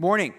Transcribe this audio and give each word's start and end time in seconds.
Morning. 0.00 0.32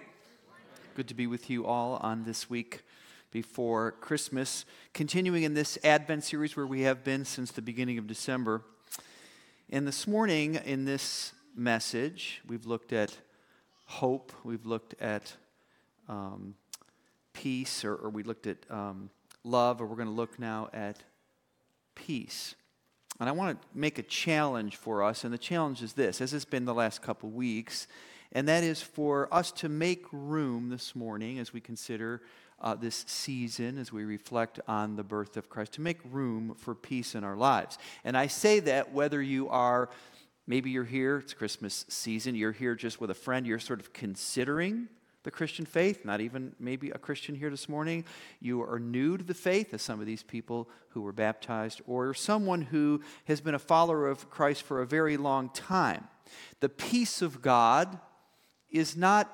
Good 0.96 1.06
to 1.06 1.14
be 1.14 1.28
with 1.28 1.48
you 1.48 1.66
all 1.66 1.94
on 2.02 2.24
this 2.24 2.50
week 2.50 2.82
before 3.30 3.92
Christmas, 3.92 4.64
continuing 4.92 5.44
in 5.44 5.54
this 5.54 5.78
Advent 5.84 6.24
series 6.24 6.56
where 6.56 6.66
we 6.66 6.80
have 6.80 7.04
been 7.04 7.24
since 7.24 7.52
the 7.52 7.62
beginning 7.62 7.96
of 7.96 8.08
December. 8.08 8.62
And 9.70 9.86
this 9.86 10.08
morning, 10.08 10.56
in 10.56 10.84
this 10.84 11.32
message, 11.54 12.42
we've 12.44 12.66
looked 12.66 12.92
at 12.92 13.16
hope, 13.84 14.32
we've 14.42 14.66
looked 14.66 15.00
at 15.00 15.32
um, 16.08 16.56
peace, 17.32 17.84
or, 17.84 17.94
or, 17.94 18.10
we 18.10 18.24
looked 18.24 18.48
at 18.48 18.56
um, 18.68 19.10
love, 19.44 19.80
or 19.80 19.86
we're 19.86 19.94
going 19.94 20.08
to 20.08 20.12
look 20.12 20.40
now 20.40 20.70
at 20.72 21.04
peace. 21.94 22.56
And 23.20 23.28
I 23.28 23.32
want 23.32 23.62
to 23.62 23.68
make 23.78 24.00
a 24.00 24.02
challenge 24.02 24.74
for 24.74 25.04
us, 25.04 25.22
and 25.22 25.32
the 25.32 25.38
challenge 25.38 25.84
is 25.84 25.92
this, 25.92 26.20
as 26.20 26.34
it's 26.34 26.44
been 26.44 26.64
the 26.64 26.74
last 26.74 27.00
couple 27.00 27.30
weeks 27.30 27.86
and 28.32 28.48
that 28.48 28.64
is 28.64 28.80
for 28.80 29.32
us 29.32 29.52
to 29.52 29.68
make 29.68 30.04
room 30.10 30.70
this 30.70 30.96
morning 30.96 31.38
as 31.38 31.52
we 31.52 31.60
consider 31.60 32.22
uh, 32.60 32.74
this 32.74 33.04
season, 33.08 33.76
as 33.78 33.92
we 33.92 34.04
reflect 34.04 34.60
on 34.68 34.96
the 34.96 35.02
birth 35.02 35.36
of 35.36 35.50
Christ, 35.50 35.72
to 35.74 35.80
make 35.80 35.98
room 36.10 36.54
for 36.56 36.74
peace 36.74 37.14
in 37.14 37.24
our 37.24 37.36
lives. 37.36 37.76
And 38.04 38.16
I 38.16 38.28
say 38.28 38.60
that 38.60 38.92
whether 38.92 39.20
you 39.20 39.48
are, 39.48 39.90
maybe 40.46 40.70
you're 40.70 40.84
here, 40.84 41.18
it's 41.18 41.34
Christmas 41.34 41.84
season, 41.88 42.34
you're 42.34 42.52
here 42.52 42.74
just 42.74 43.00
with 43.00 43.10
a 43.10 43.14
friend, 43.14 43.46
you're 43.46 43.58
sort 43.58 43.80
of 43.80 43.92
considering 43.92 44.88
the 45.24 45.30
Christian 45.30 45.66
faith, 45.66 46.04
not 46.04 46.20
even 46.20 46.54
maybe 46.58 46.90
a 46.90 46.98
Christian 46.98 47.34
here 47.34 47.50
this 47.50 47.68
morning. 47.68 48.04
You 48.40 48.62
are 48.62 48.80
new 48.80 49.16
to 49.16 49.24
the 49.24 49.34
faith, 49.34 49.72
as 49.72 49.82
some 49.82 50.00
of 50.00 50.06
these 50.06 50.22
people 50.22 50.68
who 50.90 51.02
were 51.02 51.12
baptized, 51.12 51.80
or 51.86 52.12
someone 52.14 52.62
who 52.62 53.02
has 53.26 53.40
been 53.40 53.54
a 53.54 53.60
follower 53.60 54.08
of 54.08 54.30
Christ 54.30 54.62
for 54.62 54.82
a 54.82 54.86
very 54.86 55.16
long 55.16 55.48
time. 55.50 56.08
The 56.60 56.68
peace 56.68 57.22
of 57.22 57.42
God 57.42 57.98
is 58.72 58.96
not 58.96 59.30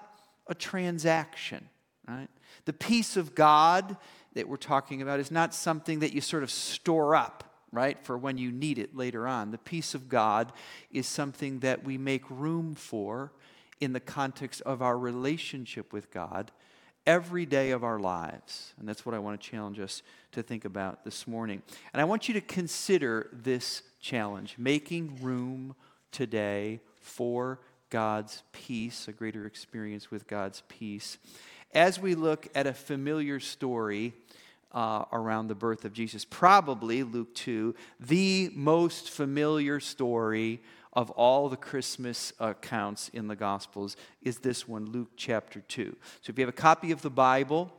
a 0.47 0.55
transaction, 0.55 1.69
right? 2.07 2.29
The 2.65 2.73
peace 2.73 3.17
of 3.17 3.35
God 3.35 3.97
that 4.35 4.49
we're 4.49 4.57
talking 4.57 5.03
about 5.03 5.21
is 5.21 5.31
not 5.31 5.55
something 5.55 6.01
that 6.01 6.13
you 6.13 6.21
sort 6.21 6.43
of 6.43 6.51
store 6.51 7.17
up, 7.17 7.45
right, 7.73 7.99
for 8.05 8.17
when 8.19 8.39
you 8.39 8.51
need 8.51 8.79
it 8.79 8.97
later 8.97 9.27
on. 9.27 9.51
The 9.51 9.59
peace 9.59 9.95
of 9.95 10.09
God 10.09 10.53
is 10.91 11.07
something 11.07 11.61
that 11.61 11.85
we 11.85 11.99
make 11.99 12.29
room 12.31 12.75
for 12.75 13.33
in 13.81 13.93
the 13.93 14.01
context 14.01 14.61
of 14.63 14.83
our 14.83 14.99
relationship 14.99 15.93
with 15.93 16.11
God 16.11 16.51
every 17.07 17.47
day 17.47 17.71
of 17.71 17.85
our 17.85 17.99
lives. 17.99 18.75
And 18.79 18.89
that's 18.89 19.07
what 19.07 19.15
I 19.15 19.19
want 19.19 19.41
to 19.41 19.51
challenge 19.51 19.81
us 19.81 20.03
to 20.33 20.43
think 20.43 20.65
about 20.65 21.05
this 21.05 21.27
morning. 21.27 21.63
And 21.93 22.03
I 22.03 22.05
want 22.05 22.29
you 22.29 22.35
to 22.35 22.41
consider 22.41 23.31
this 23.33 23.83
challenge 24.01 24.57
making 24.59 25.19
room 25.23 25.75
today 26.13 26.81
for 27.01 27.61
God's 27.91 28.43
peace, 28.53 29.09
a 29.09 29.13
greater 29.13 29.47
experience 29.47 30.11
with 30.11 30.27
God's 30.27 30.63
peace. 30.69 31.19
As 31.73 31.99
we 31.99 32.15
look 32.15 32.49
at 32.55 32.67
a 32.67 32.73
familiar 32.73 33.41
story 33.41 34.15
uh, 34.73 35.05
around 35.13 35.49
the 35.49 35.55
birth 35.55 35.85
of 35.85 35.93
Jesus, 35.93 36.25
probably 36.25 37.03
Luke 37.03 37.35
2, 37.35 37.75
the 38.01 38.51
most 38.55 39.11
familiar 39.11 39.81
story 39.81 40.61
of 40.93 41.11
all 41.11 41.49
the 41.49 41.57
Christmas 41.57 42.33
accounts 42.41 43.09
in 43.11 43.29
the 43.29 43.37
Gospels 43.37 43.97
is 44.23 44.39
this 44.39 44.67
one, 44.67 44.87
Luke 44.87 45.11
chapter 45.17 45.61
2. 45.61 45.97
So 46.23 46.31
if 46.31 46.39
you 46.39 46.43
have 46.43 46.55
a 46.55 46.57
copy 46.57 46.91
of 46.91 47.03
the 47.03 47.11
Bible, 47.11 47.73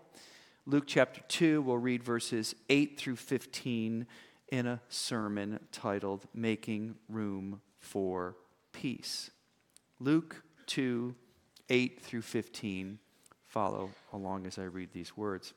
Luke 0.65 0.85
chapter 0.87 1.21
2, 1.27 1.61
we'll 1.61 1.77
read 1.77 2.03
verses 2.03 2.55
8 2.69 2.97
through 2.97 3.15
15 3.15 4.05
in 4.51 4.65
a 4.67 4.79
sermon 4.89 5.59
titled 5.71 6.25
Making 6.33 6.95
Room 7.07 7.61
for 7.79 8.35
Peace. 8.71 9.31
Luke 9.99 10.43
2 10.67 11.13
8 11.69 12.01
through 12.01 12.21
15. 12.21 12.99
Follow 13.47 13.91
along 14.13 14.45
as 14.45 14.57
I 14.57 14.63
read 14.63 14.89
these 14.93 15.17
words. 15.17 15.53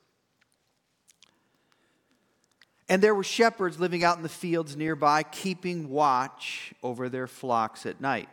And 2.89 3.03
there 3.03 3.15
were 3.15 3.25
shepherds 3.25 3.79
living 3.79 4.05
out 4.05 4.17
in 4.17 4.23
the 4.23 4.29
fields 4.29 4.77
nearby, 4.77 5.23
keeping 5.23 5.89
watch 5.89 6.75
over 6.83 7.09
their 7.09 7.27
flocks 7.27 7.87
at 7.87 8.01
night. 8.01 8.29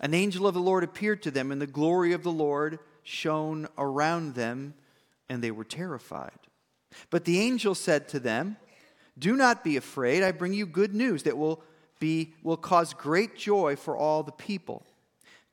An 0.00 0.14
angel 0.14 0.46
of 0.46 0.54
the 0.54 0.60
Lord 0.60 0.82
appeared 0.82 1.22
to 1.22 1.30
them, 1.30 1.52
and 1.52 1.60
the 1.60 1.66
glory 1.66 2.12
of 2.12 2.22
the 2.22 2.32
Lord 2.32 2.78
shone 3.02 3.68
around 3.78 4.34
them, 4.34 4.74
and 5.28 5.42
they 5.42 5.50
were 5.50 5.64
terrified. 5.64 6.32
But 7.10 7.24
the 7.24 7.40
angel 7.40 7.74
said 7.74 8.08
to 8.08 8.20
them, 8.20 8.56
Do 9.18 9.36
not 9.36 9.62
be 9.62 9.76
afraid. 9.76 10.22
I 10.22 10.32
bring 10.32 10.52
you 10.52 10.66
good 10.66 10.94
news 10.94 11.24
that 11.24 11.36
will, 11.36 11.62
be, 12.00 12.34
will 12.42 12.56
cause 12.56 12.94
great 12.94 13.36
joy 13.36 13.76
for 13.76 13.96
all 13.96 14.22
the 14.22 14.32
people. 14.32 14.84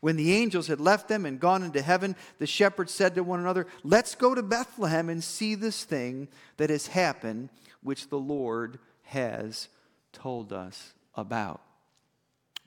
When 0.00 0.16
the 0.16 0.32
angels 0.32 0.66
had 0.66 0.80
left 0.80 1.08
them 1.08 1.26
and 1.26 1.40
gone 1.40 1.62
into 1.62 1.82
heaven, 1.82 2.16
the 2.38 2.46
shepherds 2.46 2.92
said 2.92 3.14
to 3.14 3.22
one 3.22 3.40
another, 3.40 3.66
Let's 3.82 4.14
go 4.14 4.34
to 4.34 4.42
Bethlehem 4.42 5.08
and 5.08 5.22
see 5.22 5.54
this 5.54 5.84
thing 5.84 6.28
that 6.56 6.70
has 6.70 6.88
happened, 6.88 7.50
which 7.82 8.08
the 8.08 8.18
Lord 8.18 8.78
has 9.04 9.68
told 10.12 10.52
us 10.52 10.94
about. 11.14 11.60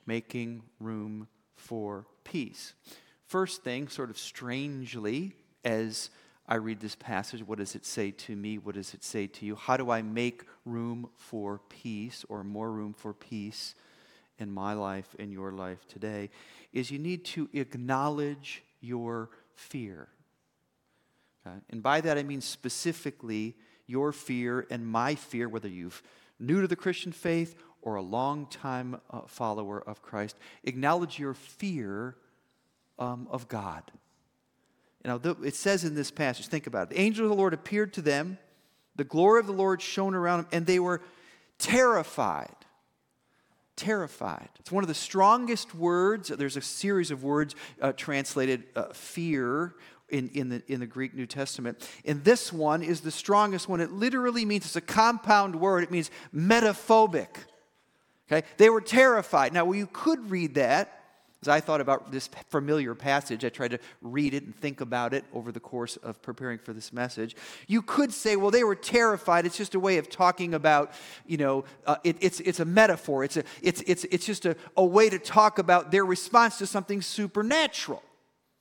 Making 0.06 0.62
room 0.78 1.28
for 1.56 2.06
peace. 2.24 2.74
First 3.26 3.64
thing, 3.64 3.88
sort 3.88 4.10
of 4.10 4.18
strangely, 4.18 5.34
as 5.64 6.10
I 6.48 6.56
read 6.56 6.78
this 6.78 6.94
passage, 6.94 7.42
what 7.42 7.58
does 7.58 7.74
it 7.74 7.84
say 7.84 8.12
to 8.12 8.36
me? 8.36 8.58
What 8.58 8.76
does 8.76 8.94
it 8.94 9.02
say 9.02 9.26
to 9.26 9.44
you? 9.44 9.56
How 9.56 9.76
do 9.76 9.90
I 9.90 10.02
make 10.02 10.44
room 10.64 11.08
for 11.16 11.60
peace 11.68 12.24
or 12.28 12.44
more 12.44 12.70
room 12.70 12.94
for 12.94 13.12
peace 13.12 13.74
in 14.38 14.50
my 14.52 14.74
life, 14.74 15.14
in 15.18 15.30
your 15.30 15.52
life 15.52 15.86
today? 15.88 16.30
is 16.76 16.90
you 16.90 16.98
need 16.98 17.24
to 17.24 17.48
acknowledge 17.54 18.62
your 18.80 19.30
fear. 19.54 20.08
Okay? 21.46 21.56
And 21.70 21.82
by 21.82 22.02
that 22.02 22.18
I 22.18 22.22
mean 22.22 22.42
specifically 22.42 23.56
your 23.86 24.12
fear 24.12 24.66
and 24.68 24.86
my 24.86 25.14
fear, 25.14 25.48
whether 25.48 25.68
you've 25.68 26.02
new 26.38 26.60
to 26.60 26.68
the 26.68 26.76
Christian 26.76 27.12
faith 27.12 27.56
or 27.80 27.94
a 27.94 28.02
long 28.02 28.46
time 28.46 29.00
uh, 29.10 29.22
follower 29.26 29.80
of 29.80 30.02
Christ. 30.02 30.36
Acknowledge 30.64 31.18
your 31.18 31.32
fear 31.32 32.16
um, 32.98 33.26
of 33.30 33.48
God. 33.48 33.90
You 35.02 35.10
know, 35.10 35.36
it 35.42 35.54
says 35.54 35.84
in 35.84 35.94
this 35.94 36.10
passage, 36.10 36.48
think 36.48 36.66
about 36.66 36.90
it. 36.90 36.96
The 36.96 37.00
angel 37.00 37.24
of 37.24 37.30
the 37.30 37.36
Lord 37.36 37.54
appeared 37.54 37.94
to 37.94 38.02
them, 38.02 38.38
the 38.96 39.04
glory 39.04 39.40
of 39.40 39.46
the 39.46 39.52
Lord 39.52 39.80
shone 39.80 40.14
around 40.14 40.38
them, 40.38 40.48
and 40.52 40.66
they 40.66 40.80
were 40.80 41.00
terrified 41.58 42.55
terrified. 43.76 44.48
It's 44.58 44.72
one 44.72 44.82
of 44.82 44.88
the 44.88 44.94
strongest 44.94 45.74
words. 45.74 46.28
There's 46.28 46.56
a 46.56 46.62
series 46.62 47.10
of 47.10 47.22
words 47.22 47.54
uh, 47.80 47.92
translated 47.92 48.64
uh, 48.74 48.92
fear 48.92 49.74
in, 50.08 50.28
in, 50.30 50.48
the, 50.48 50.62
in 50.68 50.80
the 50.80 50.86
Greek 50.86 51.14
New 51.14 51.26
Testament. 51.26 51.88
And 52.04 52.24
this 52.24 52.52
one 52.52 52.82
is 52.82 53.00
the 53.00 53.10
strongest 53.10 53.68
one. 53.68 53.80
It 53.80 53.92
literally 53.92 54.44
means 54.44 54.64
it's 54.64 54.76
a 54.76 54.80
compound 54.80 55.56
word, 55.56 55.82
it 55.82 55.90
means 55.90 56.10
megaphobic. 56.34 57.28
Okay? 58.30 58.46
They 58.56 58.70
were 58.70 58.80
terrified. 58.80 59.52
Now, 59.52 59.70
you 59.72 59.88
could 59.92 60.30
read 60.30 60.54
that 60.54 60.95
as 61.46 61.48
I 61.48 61.60
thought 61.60 61.80
about 61.80 62.10
this 62.10 62.28
familiar 62.48 62.94
passage, 62.94 63.44
I 63.44 63.50
tried 63.50 63.70
to 63.70 63.78
read 64.02 64.34
it 64.34 64.42
and 64.42 64.54
think 64.54 64.80
about 64.80 65.14
it 65.14 65.24
over 65.32 65.52
the 65.52 65.60
course 65.60 65.96
of 65.98 66.20
preparing 66.20 66.58
for 66.58 66.72
this 66.72 66.92
message. 66.92 67.36
You 67.68 67.82
could 67.82 68.12
say, 68.12 68.34
well, 68.34 68.50
they 68.50 68.64
were 68.64 68.74
terrified. 68.74 69.46
It's 69.46 69.56
just 69.56 69.76
a 69.76 69.80
way 69.80 69.98
of 69.98 70.10
talking 70.10 70.54
about, 70.54 70.92
you 71.24 71.36
know, 71.36 71.64
uh, 71.86 71.96
it, 72.02 72.16
it's, 72.20 72.40
it's 72.40 72.58
a 72.58 72.64
metaphor. 72.64 73.22
It's, 73.22 73.36
a, 73.36 73.44
it's, 73.62 73.82
it's, 73.86 74.04
it's 74.04 74.26
just 74.26 74.44
a, 74.44 74.56
a 74.76 74.84
way 74.84 75.08
to 75.08 75.18
talk 75.18 75.58
about 75.58 75.92
their 75.92 76.04
response 76.04 76.58
to 76.58 76.66
something 76.66 77.00
supernatural 77.00 78.02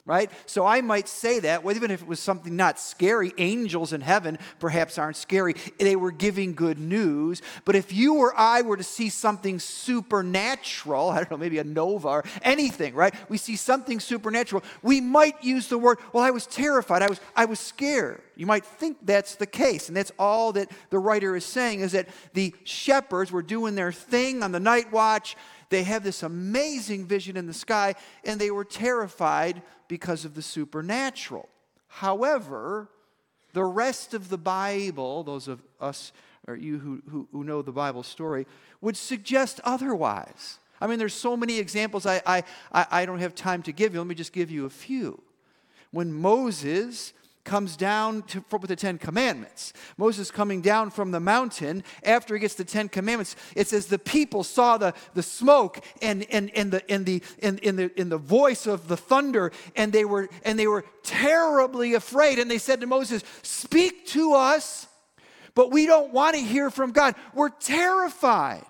right? 0.06 0.30
So 0.46 0.68
I 0.68 0.81
might 0.81 1.07
say 1.07 1.40
that, 1.40 1.63
well, 1.63 1.75
even 1.75 1.90
if 1.90 2.04
it 2.04 2.07
was 2.07 2.19
something 2.19 2.56
not 2.56 2.80
scary, 2.80 3.34
angels 3.40 3.92
in 3.92 4.02
heaven 4.02 4.38
perhaps 4.60 5.00
aren't 5.00 5.16
scary. 5.16 5.56
They 5.80 5.96
were 5.96 6.12
giving 6.12 6.54
good 6.54 6.78
news. 6.78 7.42
But 7.66 7.75
if 7.75 7.92
you 7.92 8.16
or 8.16 8.31
I 8.38 8.62
were 8.62 8.78
to 8.78 8.84
see 8.84 9.10
something 9.10 9.57
supernatural, 9.57 11.10
I 11.12 11.18
don't 11.18 11.31
know, 11.31 11.38
maybe 11.38 11.57
a 11.57 11.63
nova 11.63 12.07
or 12.07 12.24
anything, 12.44 12.94
right? 12.94 13.16
We 13.30 13.40
see 13.40 13.56
something 13.56 14.00
supernatural, 14.00 14.63
we 14.84 15.02
might 15.02 15.44
use 15.44 15.69
the 15.69 15.80
word, 15.80 15.98
well, 16.13 16.24
I 16.24 16.31
was 16.31 16.46
terrified, 16.46 17.02
I 17.02 17.10
was, 17.10 17.19
I 17.36 17.46
was 17.46 17.60
scared. 17.60 18.22
You 18.36 18.46
might 18.46 18.66
think 18.66 18.98
that's 19.02 19.36
the 19.36 19.48
case. 19.48 19.88
And 19.88 19.96
that's 19.98 20.12
all 20.19 20.52
that 20.54 20.69
the 20.90 21.00
writer 21.00 21.36
is 21.36 21.46
saying 21.46 21.80
is 21.80 21.94
that 21.94 22.10
the 22.34 22.54
shepherds 22.63 23.31
were 23.31 23.42
doing 23.42 23.75
their 23.75 23.92
thing 23.92 24.44
on 24.44 24.52
the 24.52 24.60
night 24.60 24.92
watch. 24.92 25.36
They 25.70 25.84
have 25.84 26.04
this 26.04 26.24
amazing 26.24 27.06
vision 27.06 27.38
in 27.38 27.48
the 27.48 27.54
sky, 27.54 27.96
and 28.24 28.40
they 28.40 28.52
were 28.52 28.66
terrified 28.66 29.62
because 29.88 30.26
of 30.26 30.34
the 30.34 30.42
supernatural. 30.42 31.50
However, 31.88 32.90
The 33.56 33.64
rest 33.64 34.14
of 34.14 34.28
the 34.28 34.38
Bible, 34.38 35.24
those 35.24 35.48
of 35.48 35.62
us 35.80 36.12
or 36.46 36.58
you 36.58 36.78
who, 36.78 37.02
who, 37.10 37.28
who 37.32 37.44
know 37.46 37.62
the 37.62 37.72
Bible 37.72 38.04
story, 38.04 38.46
would 38.82 38.98
suggest 38.98 39.62
otherwise. 39.64 40.60
I 40.82 40.88
mean, 40.88 41.00
there's 41.00 41.14
so 41.14 41.38
many 41.38 41.58
examples 41.58 42.06
I, 42.06 42.22
I, 42.26 42.44
I 42.74 43.06
don't 43.06 43.20
have 43.20 43.34
time 43.34 43.64
to 43.64 43.72
give 43.72 43.94
you. 43.94 44.02
Let 44.02 44.08
me 44.08 44.14
just 44.14 44.34
give 44.34 44.52
you 44.52 44.66
a 44.66 44.70
few. 44.70 45.24
When 45.92 46.12
Moses 46.12 47.14
comes 47.45 47.77
down 47.77 48.24
to, 48.24 48.44
with 48.51 48.68
the 48.68 48.75
Ten 48.75 48.97
Commandments. 48.97 49.71
Moses 49.97 50.31
coming 50.31 50.62
down 50.62 50.89
from 50.89 51.12
the 51.12 51.19
mountain 51.19 51.83
after 52.03 52.33
he 52.33 52.39
gets 52.39 52.56
the 52.56 52.65
Ten 52.65 52.89
Commandments. 52.89 53.36
It 53.56 53.68
says 53.68 53.86
the 53.86 54.00
people 54.00 54.44
saw 54.44 54.77
the, 54.77 54.94
the 55.13 55.24
smoke 55.24 55.80
and, 56.01 56.25
and, 56.31 56.50
and, 56.56 56.71
the, 56.71 56.92
and, 56.92 57.06
the, 57.06 57.24
and, 57.42 57.63
and, 57.63 57.80
the, 57.80 57.92
and 57.97 58.12
the 58.12 58.18
voice 58.18 58.65
of 58.65 58.88
the 58.88 58.97
thunder, 58.97 59.51
and 59.75 59.94
they, 59.94 60.03
were, 60.03 60.27
and 60.44 60.59
they 60.59 60.68
were 60.68 60.83
terribly 61.03 61.94
afraid. 61.94 62.39
And 62.39 62.50
they 62.50 62.57
said 62.57 62.81
to 62.81 62.88
Moses, 62.88 63.24
Speak 63.44 64.07
to 64.07 64.33
us, 64.33 64.88
but 65.53 65.71
we 65.71 65.86
don't 65.86 66.12
want 66.12 66.36
to 66.36 66.42
hear 66.42 66.69
from 66.69 66.92
God. 66.92 67.15
We're 67.33 67.50
terrified 67.50 68.65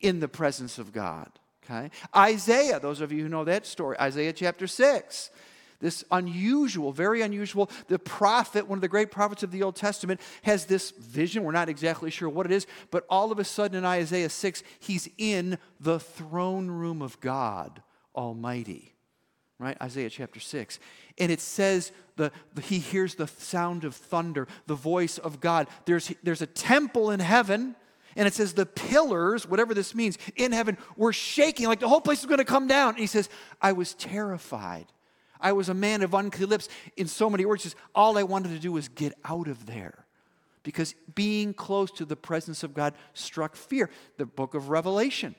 in 0.00 0.20
the 0.20 0.28
presence 0.28 0.78
of 0.78 0.92
God. 0.92 1.30
Okay? 1.64 1.90
Isaiah, 2.16 2.80
those 2.80 3.00
of 3.00 3.12
you 3.12 3.22
who 3.22 3.28
know 3.28 3.44
that 3.44 3.66
story, 3.66 3.96
Isaiah 4.00 4.32
chapter 4.32 4.66
6 4.66 5.30
this 5.80 6.04
unusual, 6.10 6.92
very 6.92 7.22
unusual. 7.22 7.70
The 7.88 7.98
prophet, 7.98 8.68
one 8.68 8.76
of 8.76 8.82
the 8.82 8.88
great 8.88 9.10
prophets 9.10 9.42
of 9.42 9.50
the 9.50 9.62
Old 9.62 9.76
Testament, 9.76 10.20
has 10.42 10.66
this 10.66 10.90
vision. 10.90 11.42
We're 11.42 11.52
not 11.52 11.68
exactly 11.68 12.10
sure 12.10 12.28
what 12.28 12.46
it 12.46 12.52
is, 12.52 12.66
but 12.90 13.04
all 13.08 13.32
of 13.32 13.38
a 13.38 13.44
sudden 13.44 13.78
in 13.78 13.84
Isaiah 13.84 14.28
6, 14.28 14.62
he's 14.78 15.08
in 15.18 15.58
the 15.80 15.98
throne 15.98 16.68
room 16.68 17.02
of 17.02 17.18
God 17.20 17.82
Almighty. 18.14 18.94
Right? 19.58 19.76
Isaiah 19.82 20.08
chapter 20.08 20.40
6. 20.40 20.78
And 21.18 21.30
it 21.30 21.40
says 21.40 21.92
the, 22.16 22.32
the, 22.54 22.62
he 22.62 22.78
hears 22.78 23.14
the 23.14 23.26
sound 23.26 23.84
of 23.84 23.94
thunder, 23.94 24.48
the 24.66 24.74
voice 24.74 25.18
of 25.18 25.40
God. 25.40 25.68
There's, 25.84 26.12
there's 26.22 26.40
a 26.40 26.46
temple 26.46 27.10
in 27.10 27.20
heaven. 27.20 27.76
And 28.16 28.26
it 28.26 28.34
says 28.34 28.54
the 28.54 28.66
pillars, 28.66 29.46
whatever 29.46 29.74
this 29.74 29.94
means, 29.94 30.18
in 30.34 30.52
heaven 30.52 30.78
were 30.96 31.12
shaking, 31.12 31.66
like 31.68 31.80
the 31.80 31.88
whole 31.88 32.00
place 32.00 32.20
is 32.20 32.26
going 32.26 32.38
to 32.38 32.44
come 32.44 32.66
down. 32.66 32.90
And 32.90 32.98
he 32.98 33.06
says, 33.06 33.28
I 33.60 33.72
was 33.72 33.94
terrified 33.94 34.86
I 35.40 35.52
was 35.52 35.68
a 35.68 35.74
man 35.74 36.02
of 36.02 36.14
unclean 36.14 36.48
lips. 36.48 36.68
In 36.96 37.06
so 37.06 37.30
many 37.30 37.44
words, 37.44 37.74
all 37.94 38.18
I 38.18 38.22
wanted 38.22 38.50
to 38.50 38.58
do 38.58 38.72
was 38.72 38.88
get 38.88 39.14
out 39.24 39.48
of 39.48 39.66
there. 39.66 40.06
Because 40.62 40.94
being 41.14 41.54
close 41.54 41.90
to 41.92 42.04
the 42.04 42.16
presence 42.16 42.62
of 42.62 42.74
God 42.74 42.94
struck 43.14 43.56
fear. 43.56 43.90
The 44.18 44.26
book 44.26 44.54
of 44.54 44.68
Revelation. 44.68 45.34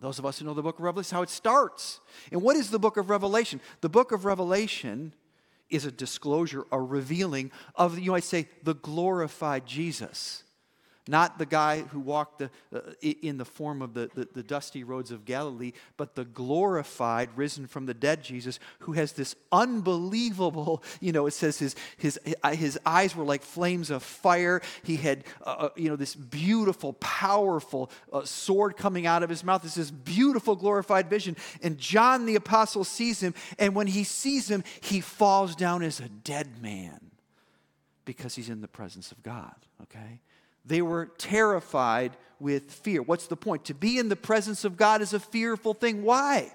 Those 0.00 0.18
of 0.18 0.26
us 0.26 0.38
who 0.38 0.46
know 0.46 0.54
the 0.54 0.62
book 0.62 0.78
of 0.78 0.84
Revelation, 0.84 1.14
how 1.14 1.22
it 1.22 1.30
starts. 1.30 2.00
And 2.32 2.42
what 2.42 2.56
is 2.56 2.70
the 2.70 2.78
book 2.78 2.96
of 2.96 3.10
Revelation? 3.10 3.60
The 3.80 3.88
book 3.88 4.12
of 4.12 4.24
Revelation 4.24 5.14
is 5.68 5.84
a 5.84 5.92
disclosure, 5.92 6.64
a 6.72 6.80
revealing 6.80 7.52
of, 7.76 7.98
you 7.98 8.10
might 8.10 8.24
say, 8.24 8.48
the 8.62 8.74
glorified 8.74 9.66
Jesus 9.66 10.42
not 11.10 11.38
the 11.38 11.46
guy 11.46 11.82
who 11.82 11.98
walked 11.98 12.38
the, 12.38 12.50
uh, 12.74 12.80
in 13.02 13.36
the 13.36 13.44
form 13.44 13.82
of 13.82 13.94
the, 13.94 14.08
the, 14.14 14.28
the, 14.32 14.42
dusty 14.42 14.84
roads 14.84 15.10
of 15.10 15.24
Galilee, 15.24 15.72
but 15.96 16.14
the 16.14 16.24
glorified, 16.24 17.28
risen 17.36 17.66
from 17.66 17.86
the 17.86 17.94
dead 17.94 18.22
Jesus, 18.22 18.60
who 18.80 18.92
has 18.92 19.12
this 19.12 19.34
unbelievable, 19.50 20.82
you 21.00 21.12
know, 21.12 21.26
it 21.26 21.32
says 21.32 21.58
his, 21.58 21.74
his, 21.96 22.18
his 22.52 22.78
eyes 22.86 23.16
were 23.16 23.24
like 23.24 23.42
flames 23.42 23.90
of 23.90 24.02
fire. 24.02 24.62
He 24.84 24.96
had, 24.96 25.24
uh, 25.44 25.50
uh, 25.58 25.68
you 25.76 25.88
know, 25.88 25.96
this 25.96 26.14
beautiful, 26.14 26.92
powerful 26.94 27.90
uh, 28.12 28.24
sword 28.24 28.76
coming 28.76 29.06
out 29.06 29.22
of 29.22 29.30
his 29.30 29.42
mouth. 29.42 29.64
It's 29.64 29.74
this 29.74 29.90
beautiful, 29.90 30.54
glorified 30.54 31.10
vision. 31.10 31.36
And 31.62 31.76
John 31.76 32.24
the 32.24 32.36
Apostle 32.36 32.84
sees 32.84 33.20
him, 33.20 33.34
and 33.58 33.74
when 33.74 33.88
he 33.88 34.04
sees 34.04 34.48
him, 34.48 34.62
he 34.80 35.00
falls 35.00 35.56
down 35.56 35.82
as 35.82 35.98
a 35.98 36.08
dead 36.08 36.62
man 36.62 37.10
because 38.04 38.34
he's 38.34 38.48
in 38.48 38.60
the 38.60 38.68
presence 38.68 39.12
of 39.12 39.22
God, 39.22 39.54
okay? 39.82 40.20
They 40.64 40.82
were 40.82 41.06
terrified 41.18 42.16
with 42.38 42.70
fear. 42.70 43.02
What's 43.02 43.26
the 43.26 43.36
point? 43.36 43.66
To 43.66 43.74
be 43.74 43.98
in 43.98 44.08
the 44.08 44.16
presence 44.16 44.64
of 44.64 44.76
God 44.76 45.02
is 45.02 45.12
a 45.12 45.20
fearful 45.20 45.74
thing. 45.74 46.02
Why? 46.02 46.52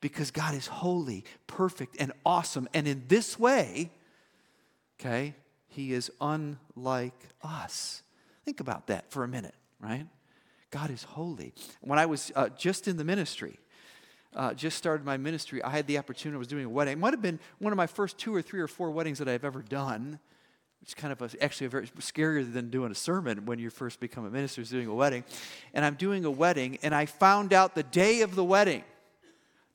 Because 0.00 0.30
God 0.30 0.54
is 0.54 0.66
holy, 0.66 1.24
perfect, 1.46 1.96
and 1.98 2.12
awesome. 2.26 2.68
And 2.74 2.86
in 2.86 3.04
this 3.08 3.38
way, 3.38 3.90
okay, 5.00 5.34
He 5.68 5.92
is 5.92 6.10
unlike 6.20 7.28
us. 7.42 8.02
Think 8.44 8.60
about 8.60 8.88
that 8.88 9.10
for 9.10 9.24
a 9.24 9.28
minute, 9.28 9.54
right? 9.80 10.06
God 10.70 10.90
is 10.90 11.04
holy. 11.04 11.54
When 11.80 11.98
I 11.98 12.06
was 12.06 12.32
uh, 12.34 12.48
just 12.50 12.88
in 12.88 12.96
the 12.96 13.04
ministry, 13.04 13.58
uh, 14.34 14.52
just 14.52 14.76
started 14.76 15.06
my 15.06 15.16
ministry, 15.16 15.62
I 15.62 15.70
had 15.70 15.86
the 15.86 15.98
opportunity, 15.98 16.36
I 16.36 16.38
was 16.38 16.48
doing 16.48 16.64
a 16.64 16.68
wedding. 16.68 16.94
It 16.94 16.98
might 16.98 17.12
have 17.12 17.22
been 17.22 17.38
one 17.58 17.72
of 17.72 17.76
my 17.76 17.86
first 17.86 18.18
two 18.18 18.34
or 18.34 18.42
three 18.42 18.60
or 18.60 18.66
four 18.66 18.90
weddings 18.90 19.18
that 19.20 19.28
I've 19.28 19.44
ever 19.44 19.62
done. 19.62 20.18
It's 20.84 20.92
kind 20.92 21.14
of 21.14 21.22
a, 21.22 21.42
actually 21.42 21.68
a 21.68 21.70
very 21.70 21.86
scarier 21.86 22.52
than 22.52 22.68
doing 22.68 22.92
a 22.92 22.94
sermon 22.94 23.46
when 23.46 23.58
you 23.58 23.70
first 23.70 24.00
become 24.00 24.26
a 24.26 24.30
minister 24.30 24.60
is 24.60 24.68
doing 24.68 24.86
a 24.86 24.94
wedding. 24.94 25.24
And 25.72 25.82
I'm 25.82 25.94
doing 25.94 26.26
a 26.26 26.30
wedding, 26.30 26.78
and 26.82 26.94
I 26.94 27.06
found 27.06 27.54
out 27.54 27.74
the 27.74 27.82
day 27.82 28.20
of 28.20 28.34
the 28.34 28.44
wedding 28.44 28.84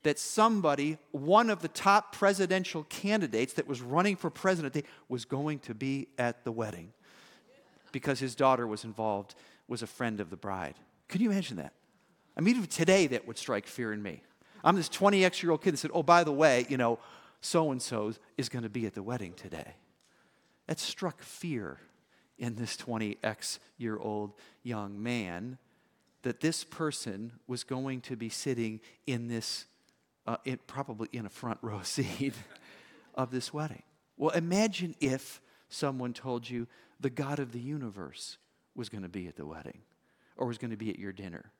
that 0.03 0.19
somebody, 0.19 0.99
one 1.09 1.49
of 1.49 1.63
the 1.63 1.67
top 1.67 2.15
presidential 2.15 2.83
candidates 2.83 3.53
that 3.53 3.67
was 3.67 3.81
running 3.81 4.17
for 4.17 4.29
president, 4.29 4.85
was 5.07 5.25
going 5.25 5.57
to 5.59 5.73
be 5.73 6.09
at 6.19 6.43
the 6.43 6.51
wedding 6.51 6.93
because 7.91 8.19
his 8.19 8.35
daughter 8.35 8.67
was 8.67 8.83
involved, 8.83 9.33
was 9.67 9.81
a 9.81 9.87
friend 9.87 10.19
of 10.19 10.29
the 10.29 10.37
bride. 10.37 10.75
Can 11.07 11.21
you 11.21 11.31
imagine 11.31 11.57
that? 11.57 11.73
I 12.37 12.41
mean, 12.41 12.55
even 12.55 12.69
today, 12.69 13.07
that 13.07 13.27
would 13.27 13.39
strike 13.39 13.65
fear 13.65 13.93
in 13.93 14.03
me. 14.03 14.21
I'm 14.63 14.75
this 14.75 14.89
20x 14.89 15.41
year 15.41 15.53
old 15.53 15.63
kid 15.63 15.73
that 15.73 15.77
said, 15.77 15.91
Oh, 15.91 16.03
by 16.03 16.23
the 16.23 16.31
way, 16.31 16.67
you 16.69 16.77
know, 16.77 16.99
so 17.41 17.71
and 17.71 17.81
so 17.81 18.13
is 18.37 18.47
going 18.47 18.61
to 18.61 18.69
be 18.69 18.85
at 18.85 18.93
the 18.93 19.01
wedding 19.01 19.33
today. 19.33 19.73
That 20.69 20.77
struck 20.77 21.23
fear 21.23 21.79
in 22.37 22.53
this 22.53 22.77
20x 22.77 23.57
year 23.79 23.97
old 23.97 24.33
young 24.61 25.01
man 25.01 25.57
that 26.21 26.41
this 26.41 26.63
person 26.63 27.31
was 27.47 27.63
going 27.63 28.01
to 28.01 28.15
be 28.15 28.29
sitting 28.29 28.79
in 29.07 29.29
this, 29.29 29.65
uh, 30.27 30.37
in, 30.45 30.59
probably 30.67 31.09
in 31.11 31.25
a 31.25 31.29
front 31.29 31.57
row 31.63 31.81
seat 31.83 32.35
of 33.15 33.31
this 33.31 33.51
wedding. 33.51 33.81
Well, 34.15 34.29
imagine 34.29 34.93
if 34.99 35.41
someone 35.69 36.13
told 36.13 36.47
you 36.47 36.67
the 36.99 37.09
God 37.09 37.39
of 37.39 37.51
the 37.51 37.59
universe 37.59 38.37
was 38.75 38.89
going 38.89 39.01
to 39.01 39.09
be 39.09 39.25
at 39.25 39.37
the 39.37 39.47
wedding 39.47 39.81
or 40.37 40.45
was 40.45 40.59
going 40.59 40.69
to 40.69 40.77
be 40.77 40.91
at 40.91 40.99
your 40.99 41.13
dinner. 41.13 41.51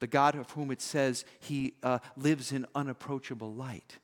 The 0.00 0.08
God 0.08 0.34
of 0.34 0.50
whom 0.50 0.72
it 0.72 0.82
says 0.82 1.24
he 1.38 1.74
uh, 1.84 2.00
lives 2.16 2.50
in 2.50 2.66
unapproachable 2.74 3.54
light. 3.54 3.98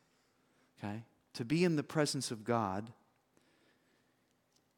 Okay? 0.78 1.02
To 1.32 1.44
be 1.44 1.64
in 1.64 1.74
the 1.74 1.82
presence 1.82 2.30
of 2.30 2.44
God 2.44 2.92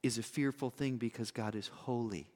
is 0.03 0.19
a 0.19 0.23
fearful 0.23 0.71
thing 0.71 0.97
because 0.97 1.31
God 1.31 1.55
is 1.55 1.69
holy. 1.69 2.31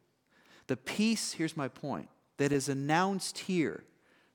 The 0.66 0.76
peace, 0.76 1.32
here's 1.32 1.56
my 1.56 1.68
point, 1.68 2.08
that 2.38 2.52
is 2.52 2.68
announced 2.68 3.38
here, 3.38 3.84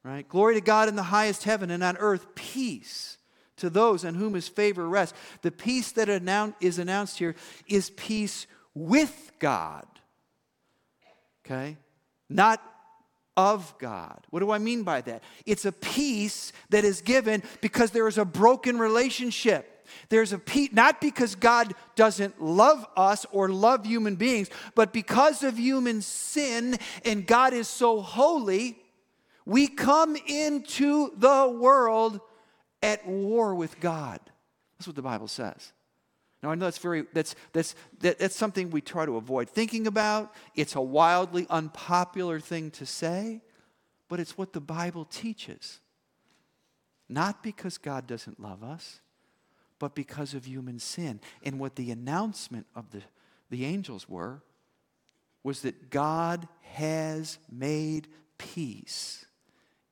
right? 0.04 0.28
Glory 0.28 0.56
to 0.56 0.62
God 0.62 0.90
in 0.90 0.96
the 0.96 1.04
highest 1.04 1.44
heaven 1.44 1.72
and 1.72 1.84
on 1.84 1.98
earth, 1.98 2.36
peace 2.36 3.18
to 3.58 3.70
those 3.70 4.04
on 4.04 4.16
whom 4.16 4.34
his 4.34 4.48
favor 4.48 4.88
rests. 4.88 5.18
The 5.42 5.52
peace 5.52 5.92
that 5.94 6.10
is 6.60 6.80
announced 6.80 7.18
here 7.18 7.36
is 7.68 7.90
peace 7.92 8.48
with 8.74 9.32
God, 9.40 9.88
okay? 11.46 11.78
Not 12.30 12.62
of 13.38 13.74
God. 13.80 14.26
What 14.30 14.42
do 14.42 14.52
I 14.52 14.58
mean 14.58 14.84
by 14.84 15.02
that? 15.02 15.24
It's 15.46 15.66
a 15.66 15.72
peace 15.72 16.54
that 16.70 16.86
is 16.86 17.02
given 17.02 17.44
because 17.62 17.92
there 17.92 18.08
is 18.08 18.18
a 18.18 18.26
broken 18.26 18.78
relationship. 18.78 19.75
There's 20.10 20.34
a 20.34 20.40
peace, 20.40 20.70
not 20.72 21.02
because 21.02 21.36
God 21.36 21.74
doesn't 21.96 22.42
love 22.42 22.86
us 22.96 23.26
or 23.32 23.50
love 23.50 23.86
human 23.86 24.16
beings, 24.16 24.50
but 24.76 24.94
because 24.94 25.44
of 25.44 25.58
human 25.58 26.02
sin 26.02 26.78
and 27.04 27.26
God 27.26 27.54
is 27.54 27.68
so 27.68 28.02
holy, 28.02 28.78
we 29.46 29.68
come 29.68 30.16
into 30.16 31.12
the 31.18 31.56
world 31.60 32.20
at 32.82 33.08
war 33.08 33.56
with 33.56 33.80
God. 33.80 34.20
That's 34.78 34.88
what 34.88 34.96
the 34.96 35.02
Bible 35.02 35.28
says. 35.28 35.72
Now 36.44 36.52
I 36.52 36.56
know 36.56 36.66
that's 36.66 36.78
very 36.78 37.06
that's 37.12 37.36
that's 37.54 37.74
that, 38.02 38.20
that's 38.20 38.36
something 38.36 38.70
we 38.70 38.82
try 38.82 39.06
to 39.06 39.18
avoid 39.18 39.50
thinking 39.50 39.88
about. 39.88 40.34
It's 40.54 40.76
a 40.76 40.82
wildly 40.82 41.48
unpopular 41.50 42.40
thing 42.40 42.70
to 42.72 42.86
say, 42.86 43.42
but 44.10 44.20
it's 44.20 44.38
what 44.38 44.54
the 44.54 44.62
Bible 44.62 45.06
teaches. 45.06 45.80
Not 47.10 47.42
because 47.42 47.78
God 47.78 48.06
doesn't 48.08 48.40
love 48.40 48.64
us, 48.64 49.00
but 49.80 49.96
because 49.96 50.34
of 50.34 50.46
human 50.46 50.80
sin. 50.80 51.20
And 51.44 51.60
what 51.60 51.76
the 51.76 51.92
announcement 51.92 52.66
of 52.76 52.92
the, 52.92 53.02
the 53.50 53.66
angels 53.66 54.08
were 54.08 54.42
was 55.44 55.62
that 55.62 55.90
God 55.90 56.48
has 56.74 57.38
made 57.52 58.08
peace 58.38 59.26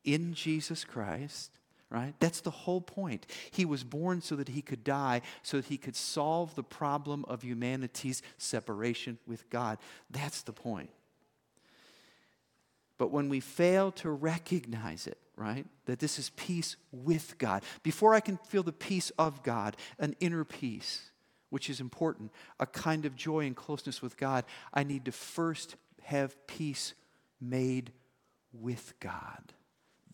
in 0.03 0.33
Jesus 0.33 0.83
Christ, 0.83 1.59
right? 1.89 2.13
That's 2.19 2.41
the 2.41 2.49
whole 2.49 2.81
point. 2.81 3.27
He 3.51 3.65
was 3.65 3.83
born 3.83 4.21
so 4.21 4.35
that 4.35 4.49
he 4.49 4.61
could 4.61 4.83
die, 4.83 5.21
so 5.43 5.57
that 5.57 5.67
he 5.67 5.77
could 5.77 5.95
solve 5.95 6.55
the 6.55 6.63
problem 6.63 7.23
of 7.27 7.43
humanity's 7.43 8.21
separation 8.37 9.19
with 9.27 9.49
God. 9.49 9.77
That's 10.09 10.41
the 10.41 10.53
point. 10.53 10.89
But 12.97 13.11
when 13.11 13.29
we 13.29 13.39
fail 13.39 13.91
to 13.93 14.09
recognize 14.09 15.07
it, 15.07 15.17
right, 15.35 15.65
that 15.85 15.99
this 15.99 16.19
is 16.19 16.29
peace 16.31 16.75
with 16.91 17.37
God, 17.37 17.63
before 17.81 18.13
I 18.13 18.19
can 18.19 18.37
feel 18.37 18.63
the 18.63 18.71
peace 18.71 19.09
of 19.17 19.43
God, 19.43 19.75
an 19.99 20.15
inner 20.19 20.43
peace, 20.43 21.11
which 21.49 21.69
is 21.69 21.79
important, 21.79 22.31
a 22.59 22.65
kind 22.65 23.05
of 23.05 23.15
joy 23.15 23.45
and 23.45 23.55
closeness 23.55 24.01
with 24.01 24.17
God, 24.17 24.45
I 24.73 24.83
need 24.83 25.05
to 25.05 25.11
first 25.11 25.75
have 26.03 26.47
peace 26.47 26.93
made 27.39 27.91
with 28.51 28.93
God. 28.99 29.53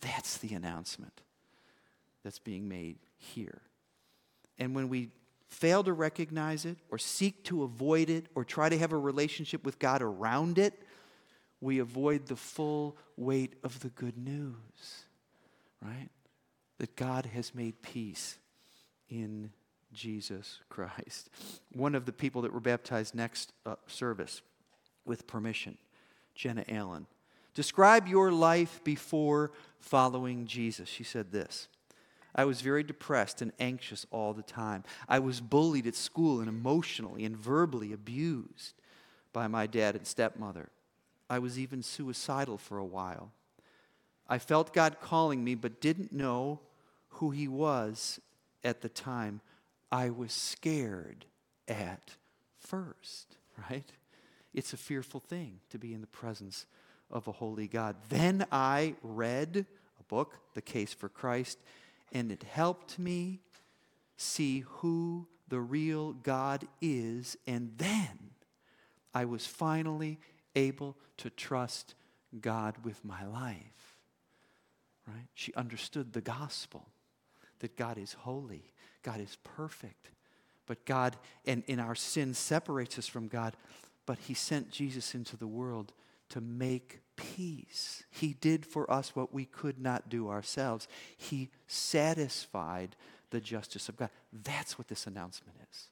That's 0.01 0.37
the 0.37 0.53
announcement 0.53 1.21
that's 2.23 2.39
being 2.39 2.67
made 2.69 2.97
here. 3.17 3.61
And 4.57 4.75
when 4.75 4.89
we 4.89 5.09
fail 5.47 5.83
to 5.83 5.93
recognize 5.93 6.65
it 6.65 6.77
or 6.89 6.97
seek 6.97 7.43
to 7.45 7.63
avoid 7.63 8.09
it 8.09 8.27
or 8.35 8.43
try 8.43 8.69
to 8.69 8.77
have 8.77 8.93
a 8.93 8.97
relationship 8.97 9.65
with 9.65 9.79
God 9.79 10.01
around 10.01 10.57
it, 10.59 10.73
we 11.61 11.79
avoid 11.79 12.27
the 12.27 12.35
full 12.35 12.97
weight 13.17 13.55
of 13.63 13.79
the 13.81 13.89
good 13.89 14.17
news, 14.17 15.05
right? 15.81 16.09
That 16.77 16.95
God 16.95 17.25
has 17.27 17.53
made 17.53 17.81
peace 17.81 18.37
in 19.09 19.51
Jesus 19.93 20.59
Christ. 20.69 21.29
One 21.73 21.95
of 21.95 22.05
the 22.05 22.13
people 22.13 22.43
that 22.43 22.53
were 22.53 22.59
baptized 22.59 23.15
next 23.15 23.53
uh, 23.65 23.75
service, 23.87 24.41
with 25.05 25.27
permission, 25.27 25.77
Jenna 26.35 26.63
Allen. 26.69 27.07
Describe 27.55 28.07
your 28.07 28.31
life 28.31 28.81
before 28.83 29.51
following 29.79 30.45
Jesus. 30.45 30.87
She 30.87 31.03
said 31.03 31.31
this 31.31 31.67
I 32.35 32.45
was 32.45 32.61
very 32.61 32.83
depressed 32.83 33.41
and 33.41 33.51
anxious 33.59 34.05
all 34.11 34.33
the 34.33 34.43
time. 34.43 34.83
I 35.07 35.19
was 35.19 35.41
bullied 35.41 35.87
at 35.87 35.95
school 35.95 36.39
and 36.39 36.47
emotionally 36.47 37.25
and 37.25 37.35
verbally 37.35 37.91
abused 37.91 38.75
by 39.33 39.47
my 39.47 39.67
dad 39.67 39.95
and 39.95 40.05
stepmother. 40.05 40.69
I 41.29 41.39
was 41.39 41.59
even 41.59 41.83
suicidal 41.83 42.57
for 42.57 42.77
a 42.77 42.85
while. 42.85 43.31
I 44.29 44.37
felt 44.37 44.73
God 44.73 44.97
calling 45.01 45.43
me, 45.43 45.55
but 45.55 45.81
didn't 45.81 46.13
know 46.13 46.59
who 47.09 47.31
He 47.31 47.47
was 47.47 48.19
at 48.63 48.81
the 48.81 48.89
time. 48.89 49.41
I 49.91 50.11
was 50.11 50.31
scared 50.31 51.25
at 51.67 52.15
first, 52.59 53.37
right? 53.69 53.91
It's 54.53 54.71
a 54.73 54.77
fearful 54.77 55.19
thing 55.19 55.59
to 55.71 55.79
be 55.79 55.93
in 55.93 56.01
the 56.01 56.07
presence 56.07 56.67
of 57.11 57.27
a 57.27 57.31
holy 57.31 57.67
God. 57.67 57.95
Then 58.09 58.45
I 58.51 58.95
read 59.01 59.65
a 59.99 60.03
book, 60.03 60.37
The 60.53 60.61
Case 60.61 60.93
for 60.93 61.09
Christ, 61.09 61.57
and 62.11 62.31
it 62.31 62.43
helped 62.43 62.99
me 62.99 63.39
see 64.15 64.59
who 64.67 65.27
the 65.47 65.59
real 65.59 66.13
God 66.13 66.67
is. 66.81 67.35
And 67.47 67.71
then 67.77 68.31
I 69.13 69.25
was 69.25 69.47
finally 69.47 70.19
able 70.55 70.97
to 71.17 71.29
trust 71.29 71.95
God 72.39 72.75
with 72.83 73.03
my 73.03 73.25
life. 73.25 73.78
Right? 75.13 75.27
She 75.33 75.53
understood 75.55 76.13
the 76.13 76.21
gospel 76.21 76.85
that 77.59 77.75
God 77.75 77.97
is 77.97 78.13
holy, 78.13 78.73
God 79.03 79.19
is 79.19 79.37
perfect, 79.43 80.11
but 80.65 80.85
God, 80.85 81.17
and 81.45 81.63
in 81.67 81.79
our 81.79 81.95
sin, 81.95 82.33
separates 82.33 82.97
us 82.99 83.07
from 83.07 83.27
God, 83.27 83.55
but 84.05 84.19
He 84.19 84.33
sent 84.33 84.71
Jesus 84.71 85.15
into 85.15 85.35
the 85.35 85.47
world 85.47 85.93
to 86.29 86.41
make 86.41 86.99
peace. 87.15 88.03
He 88.09 88.33
did 88.39 88.65
for 88.65 88.89
us 88.91 89.15
what 89.15 89.33
we 89.33 89.45
could 89.45 89.79
not 89.79 90.09
do 90.09 90.29
ourselves. 90.29 90.87
He 91.17 91.49
satisfied 91.67 92.95
the 93.31 93.39
justice 93.39 93.89
of 93.89 93.97
God. 93.97 94.09
That's 94.31 94.77
what 94.77 94.87
this 94.87 95.07
announcement 95.07 95.57
is. 95.71 95.87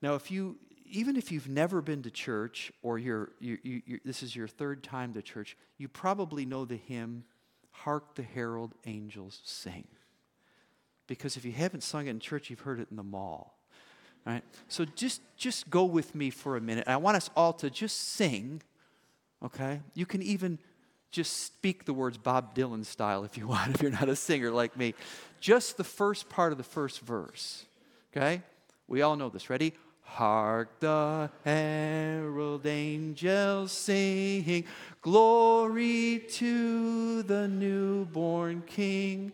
Now, 0.00 0.14
if 0.14 0.30
you, 0.30 0.56
even 0.84 1.16
if 1.16 1.32
you've 1.32 1.48
never 1.48 1.80
been 1.80 2.02
to 2.02 2.10
church 2.10 2.72
or 2.82 2.98
you're, 2.98 3.30
you, 3.40 3.58
you, 3.62 3.82
you, 3.86 4.00
this 4.04 4.22
is 4.22 4.34
your 4.34 4.48
third 4.48 4.82
time 4.82 5.14
to 5.14 5.22
church, 5.22 5.56
you 5.78 5.88
probably 5.88 6.44
know 6.44 6.64
the 6.64 6.76
hymn, 6.76 7.24
Hark 7.72 8.14
the 8.14 8.22
Herald 8.22 8.72
Angels 8.86 9.40
Sing. 9.44 9.86
Because 11.06 11.36
if 11.36 11.44
you 11.44 11.52
haven't 11.52 11.82
sung 11.82 12.06
it 12.06 12.10
in 12.10 12.20
church, 12.20 12.48
you've 12.48 12.60
heard 12.60 12.80
it 12.80 12.88
in 12.90 12.96
the 12.96 13.02
mall. 13.02 13.58
Right? 14.24 14.42
So 14.68 14.84
just, 14.84 15.20
just 15.36 15.68
go 15.68 15.84
with 15.84 16.14
me 16.14 16.30
for 16.30 16.56
a 16.56 16.60
minute. 16.60 16.86
I 16.86 16.96
want 16.96 17.16
us 17.16 17.28
all 17.36 17.52
to 17.54 17.68
just 17.68 17.98
sing 18.12 18.62
okay? 19.44 19.80
You 19.94 20.06
can 20.06 20.22
even 20.22 20.58
just 21.10 21.44
speak 21.44 21.84
the 21.84 21.92
words 21.92 22.16
Bob 22.16 22.54
Dylan 22.54 22.84
style 22.84 23.24
if 23.24 23.36
you 23.36 23.46
want, 23.48 23.74
if 23.74 23.82
you're 23.82 23.90
not 23.90 24.08
a 24.08 24.16
singer 24.16 24.50
like 24.50 24.76
me. 24.76 24.94
Just 25.40 25.76
the 25.76 25.84
first 25.84 26.28
part 26.28 26.52
of 26.52 26.58
the 26.58 26.64
first 26.64 27.00
verse, 27.00 27.64
okay? 28.14 28.42
We 28.88 29.02
all 29.02 29.16
know 29.16 29.28
this. 29.28 29.50
Ready? 29.50 29.74
Hark 30.14 30.78
the 30.80 31.30
herald 31.42 32.66
angels 32.66 33.72
sing, 33.72 34.64
glory 35.00 36.22
to 36.28 37.22
the 37.22 37.48
newborn 37.48 38.62
King. 38.66 39.32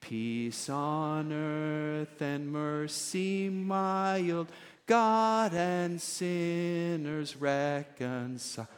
Peace 0.00 0.70
on 0.70 1.32
earth 1.34 2.22
and 2.22 2.50
mercy 2.50 3.50
mild, 3.50 4.48
God 4.86 5.52
and 5.52 6.00
sinners 6.00 7.36
reconcile. 7.36 8.68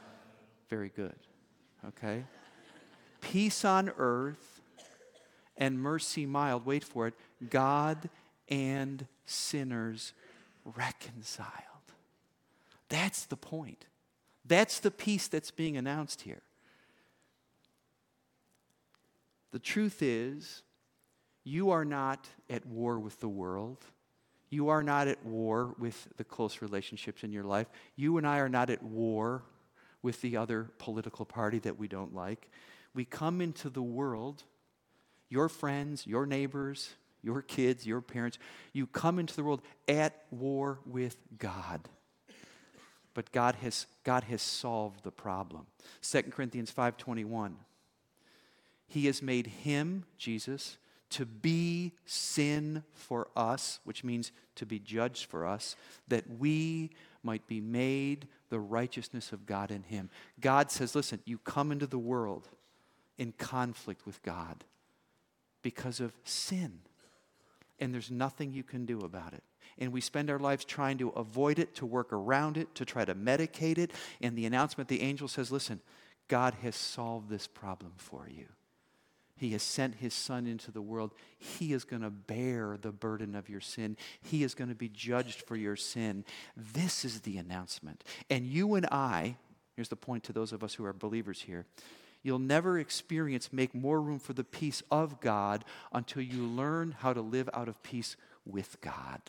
Very 0.68 0.88
good. 0.88 1.14
Okay? 1.86 2.24
Peace 3.20 3.64
on 3.64 3.92
earth 3.96 4.60
and 5.56 5.80
mercy 5.80 6.26
mild. 6.26 6.66
Wait 6.66 6.82
for 6.82 7.06
it. 7.06 7.14
God 7.48 8.10
and 8.48 9.06
sinners 9.24 10.14
reconciled. 10.76 11.52
That's 12.88 13.26
the 13.26 13.36
point. 13.36 13.86
That's 14.44 14.80
the 14.80 14.90
peace 14.90 15.28
that's 15.28 15.50
being 15.50 15.76
announced 15.76 16.22
here. 16.22 16.42
The 19.50 19.58
truth 19.58 20.02
is, 20.02 20.62
you 21.44 21.70
are 21.70 21.84
not 21.84 22.28
at 22.50 22.66
war 22.66 22.98
with 22.98 23.20
the 23.20 23.28
world. 23.28 23.78
You 24.50 24.68
are 24.68 24.82
not 24.82 25.08
at 25.08 25.24
war 25.24 25.74
with 25.78 26.08
the 26.16 26.24
close 26.24 26.62
relationships 26.62 27.22
in 27.22 27.32
your 27.32 27.44
life. 27.44 27.66
You 27.96 28.18
and 28.18 28.26
I 28.26 28.38
are 28.38 28.48
not 28.48 28.70
at 28.70 28.82
war 28.82 29.42
with 30.02 30.20
the 30.20 30.36
other 30.36 30.70
political 30.78 31.24
party 31.24 31.58
that 31.60 31.78
we 31.78 31.88
don't 31.88 32.14
like. 32.14 32.50
We 32.94 33.04
come 33.04 33.40
into 33.40 33.68
the 33.68 33.82
world, 33.82 34.44
your 35.28 35.48
friends, 35.48 36.06
your 36.06 36.26
neighbors, 36.26 36.90
your 37.22 37.42
kids, 37.42 37.86
your 37.86 38.00
parents, 38.00 38.38
you 38.72 38.86
come 38.86 39.18
into 39.18 39.34
the 39.34 39.42
world 39.42 39.62
at 39.88 40.24
war 40.30 40.80
with 40.86 41.16
God. 41.38 41.88
But 43.14 43.32
God 43.32 43.56
has, 43.56 43.86
God 44.04 44.24
has 44.24 44.42
solved 44.42 45.02
the 45.02 45.10
problem. 45.10 45.66
2 46.02 46.22
Corinthians 46.30 46.70
5:21. 46.70 47.54
He 48.86 49.06
has 49.06 49.20
made 49.20 49.48
him, 49.48 50.04
Jesus, 50.16 50.78
to 51.10 51.26
be 51.26 51.92
sin 52.04 52.84
for 52.92 53.28
us, 53.36 53.80
which 53.84 54.04
means 54.04 54.32
to 54.56 54.66
be 54.66 54.78
judged 54.78 55.26
for 55.26 55.46
us, 55.46 55.76
that 56.08 56.24
we 56.38 56.90
might 57.22 57.46
be 57.46 57.60
made 57.60 58.28
the 58.50 58.60
righteousness 58.60 59.32
of 59.32 59.46
God 59.46 59.70
in 59.70 59.82
him. 59.82 60.10
God 60.40 60.70
says, 60.70 60.94
listen, 60.94 61.20
you 61.24 61.38
come 61.38 61.72
into 61.72 61.86
the 61.86 61.98
world 61.98 62.48
in 63.18 63.32
conflict 63.32 64.06
with 64.06 64.22
God 64.22 64.64
because 65.62 66.00
of 66.00 66.12
sin. 66.24 66.80
And 67.80 67.94
there's 67.94 68.10
nothing 68.10 68.52
you 68.52 68.62
can 68.62 68.86
do 68.86 69.00
about 69.00 69.32
it. 69.32 69.42
And 69.78 69.92
we 69.92 70.00
spend 70.00 70.30
our 70.30 70.38
lives 70.38 70.64
trying 70.64 70.98
to 70.98 71.10
avoid 71.10 71.58
it, 71.58 71.74
to 71.76 71.86
work 71.86 72.12
around 72.12 72.56
it, 72.56 72.74
to 72.74 72.84
try 72.84 73.04
to 73.04 73.14
medicate 73.14 73.78
it. 73.78 73.92
And 74.20 74.36
the 74.36 74.46
announcement, 74.46 74.88
the 74.88 75.02
angel 75.02 75.28
says, 75.28 75.52
listen, 75.52 75.80
God 76.26 76.54
has 76.62 76.74
solved 76.74 77.28
this 77.28 77.46
problem 77.46 77.92
for 77.96 78.28
you. 78.28 78.46
He 79.36 79.50
has 79.50 79.62
sent 79.62 79.94
his 79.94 80.14
son 80.14 80.48
into 80.48 80.72
the 80.72 80.82
world. 80.82 81.12
He 81.38 81.72
is 81.72 81.84
going 81.84 82.02
to 82.02 82.10
bear 82.10 82.76
the 82.80 82.90
burden 82.90 83.36
of 83.36 83.48
your 83.48 83.60
sin. 83.60 83.96
He 84.20 84.42
is 84.42 84.54
going 84.54 84.68
to 84.68 84.74
be 84.74 84.88
judged 84.88 85.42
for 85.42 85.54
your 85.54 85.76
sin. 85.76 86.24
This 86.56 87.04
is 87.04 87.20
the 87.20 87.36
announcement. 87.36 88.02
And 88.28 88.46
you 88.46 88.74
and 88.74 88.86
I, 88.86 89.36
here's 89.76 89.90
the 89.90 89.96
point 89.96 90.24
to 90.24 90.32
those 90.32 90.52
of 90.52 90.64
us 90.64 90.74
who 90.74 90.84
are 90.84 90.92
believers 90.92 91.40
here. 91.40 91.66
You'll 92.22 92.38
never 92.38 92.78
experience 92.78 93.52
make 93.52 93.74
more 93.74 94.00
room 94.00 94.18
for 94.18 94.32
the 94.32 94.44
peace 94.44 94.82
of 94.90 95.20
God 95.20 95.64
until 95.92 96.22
you 96.22 96.42
learn 96.44 96.96
how 96.98 97.12
to 97.12 97.20
live 97.20 97.48
out 97.52 97.68
of 97.68 97.82
peace 97.82 98.16
with 98.44 98.80
God. 98.80 99.20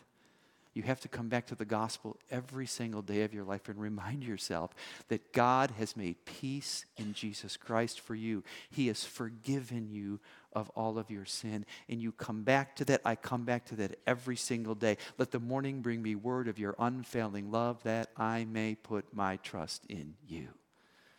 You 0.74 0.84
have 0.84 1.02
to 1.02 1.08
come 1.08 1.30
back 1.30 1.48
to 1.48 1.56
the 1.56 1.66
gospel 1.66 2.18
every 2.30 2.66
single 2.66 3.02
day 3.02 3.24
of 3.24 3.34
your 3.34 3.44
life 3.44 3.68
and 3.68 3.80
remind 3.80 4.24
yourself 4.24 4.74
that 5.10 5.34
God 5.34 5.72
has 5.78 5.98
made 5.98 6.24
peace 6.26 6.86
in 6.96 7.14
Jesus 7.14 7.58
Christ 7.58 8.00
for 8.00 8.16
you. 8.16 8.44
He 8.70 8.88
has 8.88 9.04
forgiven 9.04 9.90
you 9.90 10.20
of 10.54 10.70
all 10.70 10.98
of 10.98 11.10
your 11.10 11.26
sin. 11.26 11.66
And 11.90 12.02
you 12.02 12.12
come 12.12 12.44
back 12.44 12.76
to 12.78 12.86
that. 12.86 13.02
I 13.04 13.16
come 13.16 13.46
back 13.46 13.66
to 13.66 13.76
that 13.78 14.00
every 14.06 14.36
single 14.36 14.76
day. 14.76 14.98
Let 15.18 15.32
the 15.32 15.40
morning 15.40 15.82
bring 15.82 16.02
me 16.02 16.16
word 16.16 16.48
of 16.48 16.60
your 16.60 16.76
unfailing 16.80 17.52
love 17.52 17.82
that 17.84 18.10
I 18.16 18.46
may 18.46 18.76
put 18.76 19.14
my 19.14 19.38
trust 19.38 19.86
in 19.90 20.14
you. 20.28 20.50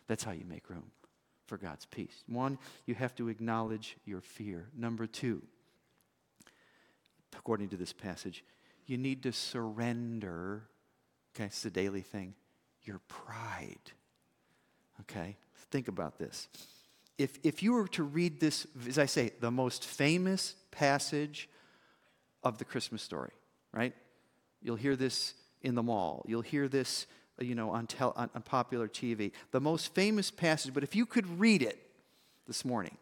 That's 0.07 0.25
how 0.25 0.33
you 0.33 0.45
make 0.49 0.71
room 0.71 0.91
for 1.51 1.57
God's 1.57 1.85
peace. 1.85 2.23
One, 2.29 2.59
you 2.87 2.95
have 2.95 3.13
to 3.17 3.29
acknowledge 3.29 3.97
your 4.05 4.21
fear. 4.21 4.69
Number 4.73 5.09
two, 5.09 5.43
according 7.37 7.71
to 7.71 7.77
this 7.77 7.93
passage, 7.93 8.45
you 8.87 8.97
need 8.97 9.25
to 9.25 9.33
surrender, 9.33 10.63
okay, 11.35 11.47
it's 11.47 11.65
a 11.65 11.71
daily 11.71 12.03
thing, 12.03 12.35
your 12.85 13.01
pride. 13.09 13.91
Okay? 15.01 15.37
Think 15.73 15.89
about 15.89 16.21
this. 16.21 16.47
If, 17.19 17.37
if 17.43 17.65
you 17.65 17.73
were 17.73 17.89
to 17.89 18.05
read 18.05 18.39
this, 18.39 18.69
as 18.87 18.97
I 18.97 19.07
say, 19.07 19.33
the 19.41 19.51
most 19.51 19.85
famous 19.85 20.55
passage 20.71 21.49
of 22.45 22.59
the 22.59 22.65
Christmas 22.65 23.03
story, 23.03 23.33
right? 23.73 23.93
You'll 24.63 24.77
hear 24.77 24.95
this 24.95 25.35
in 25.63 25.75
the 25.75 25.83
mall. 25.83 26.25
You'll 26.29 26.43
hear 26.43 26.69
this, 26.69 27.09
you 27.41 27.55
know, 27.55 27.71
on, 27.71 27.87
tel- 27.87 28.13
on, 28.17 28.31
on 28.35 28.43
popular 28.43 28.89
TV. 28.89 29.33
The 29.51 29.61
most 29.61 29.95
famous 29.95 30.31
passage, 30.31 30.75
but 30.75 30.83
if 30.83 30.95
you 30.95 31.07
could 31.07 31.41
read 31.41 31.63
it 31.63 31.79
this 32.47 32.65
morning, 32.65 32.97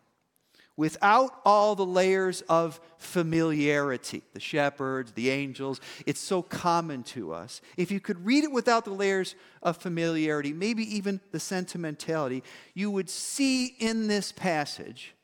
without 0.79 1.41
all 1.45 1.75
the 1.75 1.85
layers 1.85 2.41
of 2.43 2.81
familiarity 2.99 4.23
the 4.33 4.41
shepherds, 4.41 5.13
the 5.13 5.29
angels. 5.29 5.81
It's 6.07 6.21
so 6.21 6.41
common 6.41 7.03
to 7.05 7.33
us. 7.33 7.61
If 7.77 7.91
you 7.91 7.99
could 8.01 8.25
read 8.25 8.45
it 8.45 8.53
without 8.53 8.85
the 8.85 8.93
layers 8.93 9.35
of 9.61 9.77
familiarity, 9.77 10.53
maybe 10.53 10.85
even 10.97 11.21
the 11.33 11.41
sentimentality, 11.41 12.45
you 12.75 12.93
would 12.93 13.11
see 13.11 13.67
in 13.81 14.07
this 14.07 14.31
passage 14.31 15.15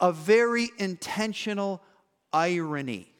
a 0.00 0.10
very 0.10 0.70
intentional 0.78 1.82
irony. 2.32 3.12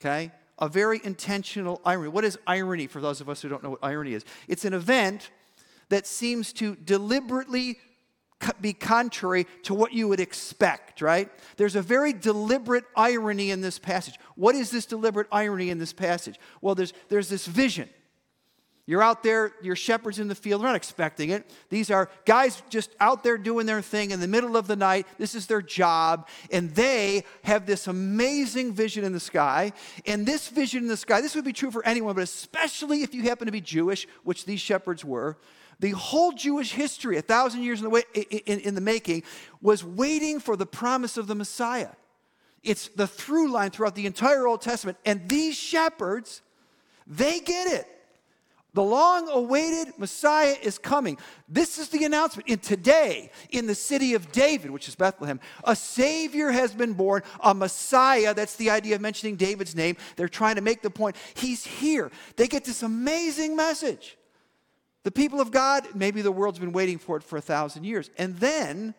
Okay? 0.00 0.32
A 0.62 0.68
very 0.68 1.00
intentional 1.02 1.80
irony. 1.84 2.08
What 2.08 2.24
is 2.24 2.38
irony 2.46 2.86
for 2.86 3.00
those 3.00 3.20
of 3.20 3.28
us 3.28 3.42
who 3.42 3.48
don't 3.48 3.64
know 3.64 3.70
what 3.70 3.80
irony 3.82 4.14
is? 4.14 4.24
It's 4.46 4.64
an 4.64 4.74
event 4.74 5.32
that 5.88 6.06
seems 6.06 6.52
to 6.54 6.76
deliberately 6.76 7.80
be 8.60 8.72
contrary 8.72 9.48
to 9.64 9.74
what 9.74 9.92
you 9.92 10.06
would 10.06 10.20
expect, 10.20 11.02
right? 11.02 11.28
There's 11.56 11.74
a 11.74 11.82
very 11.82 12.12
deliberate 12.12 12.84
irony 12.96 13.50
in 13.50 13.60
this 13.60 13.80
passage. 13.80 14.14
What 14.36 14.54
is 14.54 14.70
this 14.70 14.86
deliberate 14.86 15.26
irony 15.32 15.68
in 15.70 15.78
this 15.78 15.92
passage? 15.92 16.38
Well, 16.60 16.76
there's, 16.76 16.92
there's 17.08 17.28
this 17.28 17.44
vision. 17.44 17.88
You're 18.84 19.02
out 19.02 19.22
there, 19.22 19.52
you're 19.62 19.76
shepherds 19.76 20.18
in 20.18 20.26
the 20.26 20.34
field, 20.34 20.60
they're 20.60 20.68
not 20.68 20.76
expecting 20.76 21.30
it. 21.30 21.48
These 21.68 21.90
are 21.90 22.10
guys 22.24 22.62
just 22.68 22.90
out 22.98 23.22
there 23.22 23.38
doing 23.38 23.64
their 23.64 23.80
thing 23.80 24.10
in 24.10 24.18
the 24.18 24.26
middle 24.26 24.56
of 24.56 24.66
the 24.66 24.74
night. 24.74 25.06
This 25.18 25.36
is 25.36 25.46
their 25.46 25.62
job. 25.62 26.28
And 26.50 26.74
they 26.74 27.24
have 27.44 27.64
this 27.64 27.86
amazing 27.86 28.72
vision 28.72 29.04
in 29.04 29.12
the 29.12 29.20
sky. 29.20 29.72
And 30.04 30.26
this 30.26 30.48
vision 30.48 30.82
in 30.82 30.88
the 30.88 30.96
sky, 30.96 31.20
this 31.20 31.36
would 31.36 31.44
be 31.44 31.52
true 31.52 31.70
for 31.70 31.86
anyone, 31.86 32.16
but 32.16 32.24
especially 32.24 33.02
if 33.02 33.14
you 33.14 33.22
happen 33.22 33.46
to 33.46 33.52
be 33.52 33.60
Jewish, 33.60 34.08
which 34.24 34.46
these 34.46 34.60
shepherds 34.60 35.04
were 35.04 35.36
the 35.82 35.90
whole 35.90 36.30
Jewish 36.30 36.72
history, 36.72 37.18
a 37.18 37.22
thousand 37.22 37.64
years 37.64 37.80
in 37.80 37.84
the, 37.84 37.90
way, 37.90 38.02
in, 38.14 38.60
in 38.60 38.74
the 38.76 38.80
making, 38.80 39.24
was 39.60 39.82
waiting 39.84 40.38
for 40.38 40.56
the 40.56 40.64
promise 40.64 41.16
of 41.16 41.26
the 41.26 41.34
Messiah. 41.34 41.88
It's 42.62 42.86
the 42.88 43.08
through 43.08 43.50
line 43.50 43.70
throughout 43.70 43.96
the 43.96 44.06
entire 44.06 44.46
Old 44.46 44.62
Testament. 44.62 44.96
And 45.04 45.28
these 45.28 45.56
shepherds, 45.56 46.40
they 47.08 47.40
get 47.40 47.66
it. 47.66 47.88
The 48.74 48.82
long 48.82 49.28
awaited 49.28 49.98
Messiah 49.98 50.56
is 50.62 50.78
coming. 50.78 51.18
This 51.46 51.78
is 51.78 51.90
the 51.90 52.04
announcement. 52.04 52.48
In 52.48 52.58
today, 52.58 53.30
in 53.50 53.66
the 53.66 53.74
city 53.74 54.14
of 54.14 54.32
David, 54.32 54.70
which 54.70 54.88
is 54.88 54.94
Bethlehem, 54.94 55.40
a 55.64 55.76
Savior 55.76 56.50
has 56.50 56.72
been 56.72 56.94
born, 56.94 57.22
a 57.40 57.52
Messiah. 57.52 58.32
That's 58.32 58.56
the 58.56 58.70
idea 58.70 58.94
of 58.94 59.02
mentioning 59.02 59.36
David's 59.36 59.76
name. 59.76 59.96
They're 60.16 60.28
trying 60.28 60.54
to 60.54 60.62
make 60.62 60.80
the 60.80 60.88
point. 60.88 61.16
He's 61.34 61.66
here. 61.66 62.10
They 62.36 62.48
get 62.48 62.64
this 62.64 62.82
amazing 62.82 63.56
message. 63.56 64.16
The 65.02 65.10
people 65.10 65.40
of 65.40 65.50
God, 65.50 65.88
maybe 65.94 66.22
the 66.22 66.32
world's 66.32 66.58
been 66.58 66.72
waiting 66.72 66.98
for 66.98 67.16
it 67.18 67.24
for 67.24 67.36
a 67.36 67.42
thousand 67.42 67.84
years. 67.84 68.10
And 68.16 68.36
then, 68.36 68.94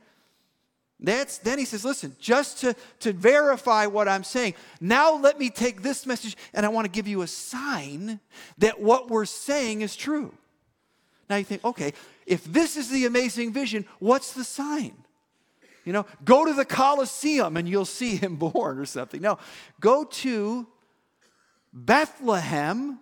that's, 1.04 1.38
then 1.40 1.60
he 1.60 1.66
says, 1.66 1.84
listen, 1.84 2.16
just 2.18 2.60
to, 2.62 2.76
to 3.02 3.12
verify 3.12 3.86
what 3.88 4.08
I'm 4.08 4.24
saying, 4.24 4.54
now 4.80 5.16
let 5.16 5.38
me 5.38 5.50
take 5.50 5.82
this 5.82 6.06
message 6.06 6.38
and 6.54 6.66
I 6.66 6.70
want 6.70 6.86
to 6.86 6.92
give 6.92 7.08
you 7.08 7.22
a 7.24 7.28
sign 7.28 8.22
that 8.60 8.80
what 8.80 9.10
we're 9.10 9.26
saying 9.26 9.82
is 9.82 9.98
true. 9.98 10.34
Now 11.30 11.36
you 11.36 11.44
think, 11.44 11.66
okay, 11.66 11.94
if 12.26 12.46
this 12.46 12.78
is 12.78 12.90
the 12.90 13.06
amazing 13.06 13.52
vision, 13.52 13.86
what's 14.00 14.34
the 14.34 14.46
sign? 14.46 14.94
You 15.84 15.92
know, 15.92 16.06
go 16.24 16.46
to 16.46 16.54
the 16.54 16.64
Colosseum 16.64 17.58
and 17.58 17.68
you'll 17.68 17.84
see 17.84 18.16
him 18.16 18.36
born 18.38 18.80
or 18.80 18.86
something. 18.86 19.22
No, 19.22 19.40
go 19.82 20.06
to 20.06 20.66
Bethlehem 21.74 23.00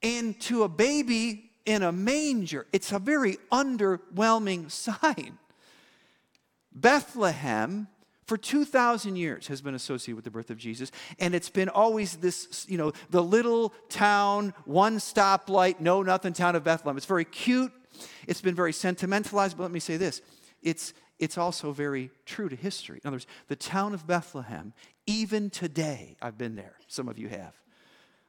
and 0.00 0.40
to 0.42 0.62
a 0.62 0.68
baby 0.68 1.50
in 1.66 1.82
a 1.82 1.90
manger. 1.90 2.66
It's 2.72 2.92
a 2.92 3.00
very 3.00 3.38
underwhelming 3.50 4.70
sign. 4.70 5.38
Bethlehem, 6.72 7.88
for 8.26 8.36
2,000 8.36 9.16
years, 9.16 9.46
has 9.48 9.60
been 9.60 9.74
associated 9.74 10.16
with 10.16 10.24
the 10.24 10.30
birth 10.30 10.50
of 10.50 10.58
Jesus, 10.58 10.90
and 11.18 11.34
it's 11.34 11.50
been 11.50 11.68
always 11.68 12.16
this, 12.16 12.66
you 12.68 12.78
know, 12.78 12.92
the 13.10 13.22
little 13.22 13.72
town, 13.88 14.54
one 14.64 14.98
stoplight, 14.98 15.80
no 15.80 16.02
nothing 16.02 16.32
town 16.32 16.54
of 16.54 16.64
Bethlehem. 16.64 16.96
It's 16.96 17.06
very 17.06 17.24
cute, 17.24 17.72
it's 18.26 18.40
been 18.40 18.54
very 18.54 18.72
sentimentalized, 18.72 19.56
but 19.56 19.62
let 19.64 19.72
me 19.72 19.80
say 19.80 19.96
this 19.96 20.20
it's, 20.62 20.92
it's 21.18 21.38
also 21.38 21.72
very 21.72 22.10
true 22.26 22.48
to 22.48 22.56
history. 22.56 23.00
In 23.02 23.08
other 23.08 23.16
words, 23.16 23.26
the 23.48 23.56
town 23.56 23.94
of 23.94 24.06
Bethlehem, 24.06 24.72
even 25.06 25.50
today, 25.50 26.16
I've 26.20 26.36
been 26.36 26.54
there, 26.54 26.76
some 26.86 27.08
of 27.08 27.18
you 27.18 27.28
have 27.28 27.54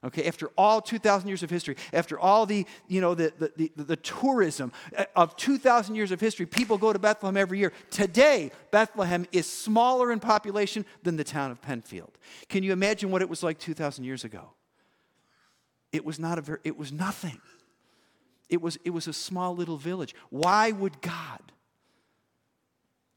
Okay, 0.01 0.25
after 0.25 0.49
all 0.57 0.81
2,000 0.81 1.27
years 1.27 1.43
of 1.43 1.49
history, 1.49 1.75
after 1.91 2.17
all 2.17 2.45
the, 2.45 2.65
you 2.87 3.01
know, 3.01 3.13
the, 3.13 3.33
the, 3.37 3.71
the, 3.75 3.83
the, 3.83 3.95
tourism 3.97 4.71
uh, 4.97 5.03
of 5.13 5.35
2,000 5.35 5.93
years 5.93 6.11
of 6.11 6.21
history, 6.21 6.45
people 6.45 6.77
go 6.77 6.93
to 6.93 6.99
Bethlehem 6.99 7.35
every 7.35 7.59
year. 7.59 7.73
Today, 7.91 8.51
Bethlehem 8.71 9.25
is 9.33 9.45
smaller 9.45 10.13
in 10.13 10.21
population 10.21 10.85
than 11.03 11.17
the 11.17 11.25
town 11.25 11.51
of 11.51 11.61
Penfield. 11.61 12.17
Can 12.47 12.63
you 12.63 12.71
imagine 12.71 13.11
what 13.11 13.21
it 13.21 13.27
was 13.27 13.43
like 13.43 13.59
2,000 13.59 14.05
years 14.05 14.23
ago? 14.23 14.51
It 15.91 16.05
was 16.05 16.17
not 16.17 16.37
a 16.37 16.41
very, 16.41 16.59
it 16.63 16.77
was 16.77 16.93
nothing. 16.93 17.41
It 18.47 18.61
was, 18.61 18.77
it 18.85 18.91
was 18.91 19.07
a 19.07 19.13
small 19.13 19.53
little 19.53 19.77
village. 19.77 20.15
Why 20.29 20.71
would 20.71 21.01
God 21.01 21.51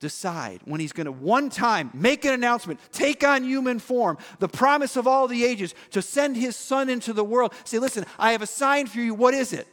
decide 0.02 0.60
when 0.64 0.80
he's 0.80 0.92
going 0.92 1.06
to 1.06 1.12
one 1.12 1.48
time 1.48 1.88
make 1.94 2.24
an 2.24 2.32
announcement, 2.32 2.80
take 2.90 3.22
on 3.22 3.44
human 3.44 3.78
form, 3.78 4.18
the 4.40 4.48
promise 4.48 4.96
of 4.96 5.06
all 5.06 5.28
the 5.28 5.44
ages 5.44 5.74
to 5.92 6.02
send 6.02 6.36
his 6.36 6.56
son 6.56 6.90
into 6.90 7.12
the 7.12 7.24
world. 7.24 7.54
Say, 7.64 7.78
listen, 7.78 8.04
I 8.18 8.32
have 8.32 8.42
a 8.42 8.46
sign 8.46 8.88
for 8.88 8.98
you. 8.98 9.14
What 9.14 9.32
is 9.32 9.52
it? 9.52 9.68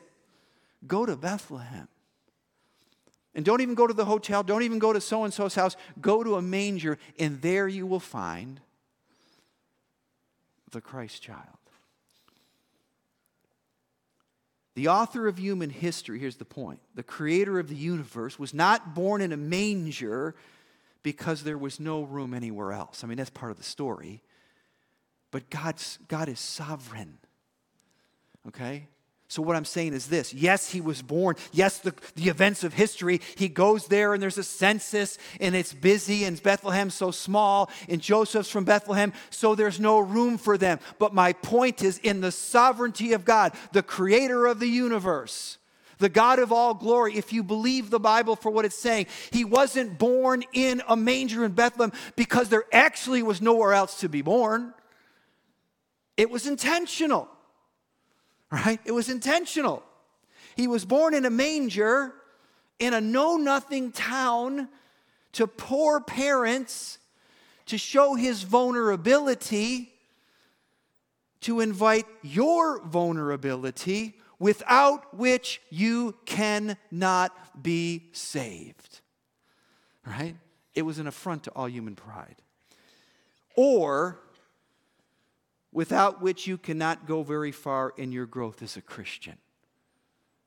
Go 0.88 1.06
to 1.06 1.16
Bethlehem. 1.16 1.88
And 3.34 3.44
don't 3.44 3.62
even 3.62 3.74
go 3.76 3.88
to 3.88 3.94
the 3.94 4.06
hotel, 4.06 4.44
don't 4.44 4.64
even 4.64 4.80
go 4.80 4.94
to 4.94 5.02
so 5.02 5.24
and 5.24 5.34
so's 5.34 5.56
house. 5.56 5.76
Go 6.00 6.24
to 6.24 6.36
a 6.36 6.42
manger, 6.42 7.00
and 7.18 7.42
there 7.42 7.68
you 7.68 7.88
will 7.88 8.00
find 8.00 8.62
the 10.72 10.82
Christ 10.82 11.24
child. 11.24 11.59
The 14.80 14.88
author 14.88 15.28
of 15.28 15.38
human 15.38 15.72
history, 15.72 16.20
here's 16.20 16.38
the 16.38 16.46
point 16.46 16.80
the 16.96 17.04
creator 17.04 17.60
of 17.60 17.68
the 17.68 17.76
universe 17.76 18.40
was 18.40 18.54
not 18.54 18.96
born 18.96 19.20
in 19.20 19.34
a 19.34 19.38
manger 19.38 20.36
because 21.04 21.44
there 21.44 21.58
was 21.58 21.82
no 21.82 22.04
room 22.04 22.34
anywhere 22.34 22.72
else. 22.72 23.04
I 23.04 23.08
mean, 23.08 23.18
that's 23.18 23.30
part 23.30 23.52
of 23.52 23.58
the 23.58 23.64
story. 23.66 24.24
But 25.32 25.50
God's, 25.50 26.00
God 26.08 26.30
is 26.30 26.40
sovereign. 26.40 27.18
Okay? 28.48 28.88
So, 29.32 29.44
what 29.44 29.56
I'm 29.56 29.64
saying 29.66 29.94
is 29.94 30.08
this 30.08 30.34
yes, 30.34 30.72
he 30.72 30.82
was 30.82 31.04
born. 31.04 31.36
Yes, 31.52 31.78
the, 31.78 31.94
the 32.16 32.30
events 32.30 32.64
of 32.64 32.74
history. 32.74 33.22
He 33.36 33.48
goes 33.48 33.86
there 33.86 34.16
and 34.16 34.22
there's 34.22 34.40
a 34.40 34.44
census 34.44 35.20
and 35.40 35.56
it's 35.56 35.72
busy 35.72 36.24
and 36.24 36.42
Bethlehem's 36.42 36.96
so 36.96 37.12
small 37.12 37.70
and 37.88 38.02
Joseph's 38.02 38.50
from 38.50 38.66
Bethlehem, 38.66 39.14
so 39.30 39.54
there's 39.54 39.80
no 39.80 40.00
room 40.00 40.40
for 40.40 40.58
them. 40.58 40.80
But 40.98 41.14
my 41.14 41.34
point 41.34 41.84
is 41.84 42.00
in 42.00 42.22
the 42.22 42.32
sovereignty 42.32 43.14
of 43.14 43.24
God, 43.24 43.54
the 43.72 43.84
creator 43.84 44.48
of 44.48 44.60
the 44.60 44.68
universe, 44.68 45.60
the 46.00 46.10
God 46.10 46.40
of 46.40 46.52
all 46.52 46.74
glory, 46.74 47.16
if 47.16 47.32
you 47.32 47.44
believe 47.44 47.92
the 47.92 48.00
Bible 48.00 48.36
for 48.36 48.50
what 48.50 48.66
it's 48.66 48.76
saying, 48.76 49.06
he 49.30 49.46
wasn't 49.46 50.00
born 50.00 50.44
in 50.54 50.82
a 50.88 50.98
manger 50.98 51.46
in 51.46 51.52
Bethlehem 51.52 51.94
because 52.16 52.50
there 52.50 52.64
actually 52.74 53.22
was 53.22 53.44
nowhere 53.44 53.74
else 53.74 54.00
to 54.00 54.10
be 54.10 54.24
born. 54.24 54.74
It 56.18 56.32
was 56.32 56.48
intentional 56.48 57.30
right? 58.66 58.80
It 58.86 58.92
was 58.92 59.10
intentional. 59.10 59.84
He 60.56 60.68
was 60.68 60.86
born 60.86 61.14
in 61.14 61.26
a 61.26 61.30
manger 61.30 62.14
in 62.80 62.94
a 62.94 63.02
know 63.02 63.38
nothing 63.38 63.92
town 63.92 64.70
to 65.34 65.46
poor 65.46 66.00
parents 66.00 66.98
to 67.68 67.78
show 67.78 68.16
his 68.16 68.44
vulnerability, 68.44 69.92
to 71.42 71.60
invite 71.60 72.08
your 72.24 72.82
vulnerability 72.84 74.16
without 74.40 75.16
which 75.16 75.62
you 75.70 76.16
cannot 76.26 77.62
be 77.62 78.10
saved. 78.14 79.02
Right? 80.06 80.36
It 80.74 80.82
was 80.84 80.98
an 80.98 81.08
affront 81.08 81.44
to 81.44 81.52
all 81.52 81.70
human 81.70 81.96
pride. 81.96 82.38
Or 83.56 84.20
without 85.72 86.22
which 86.22 86.48
you 86.48 86.58
cannot 86.58 87.06
go 87.06 87.24
very 87.24 87.52
far 87.52 87.94
in 87.98 88.12
your 88.12 88.26
growth 88.26 88.62
as 88.62 88.78
a 88.78 88.82
Christian. 88.82 89.38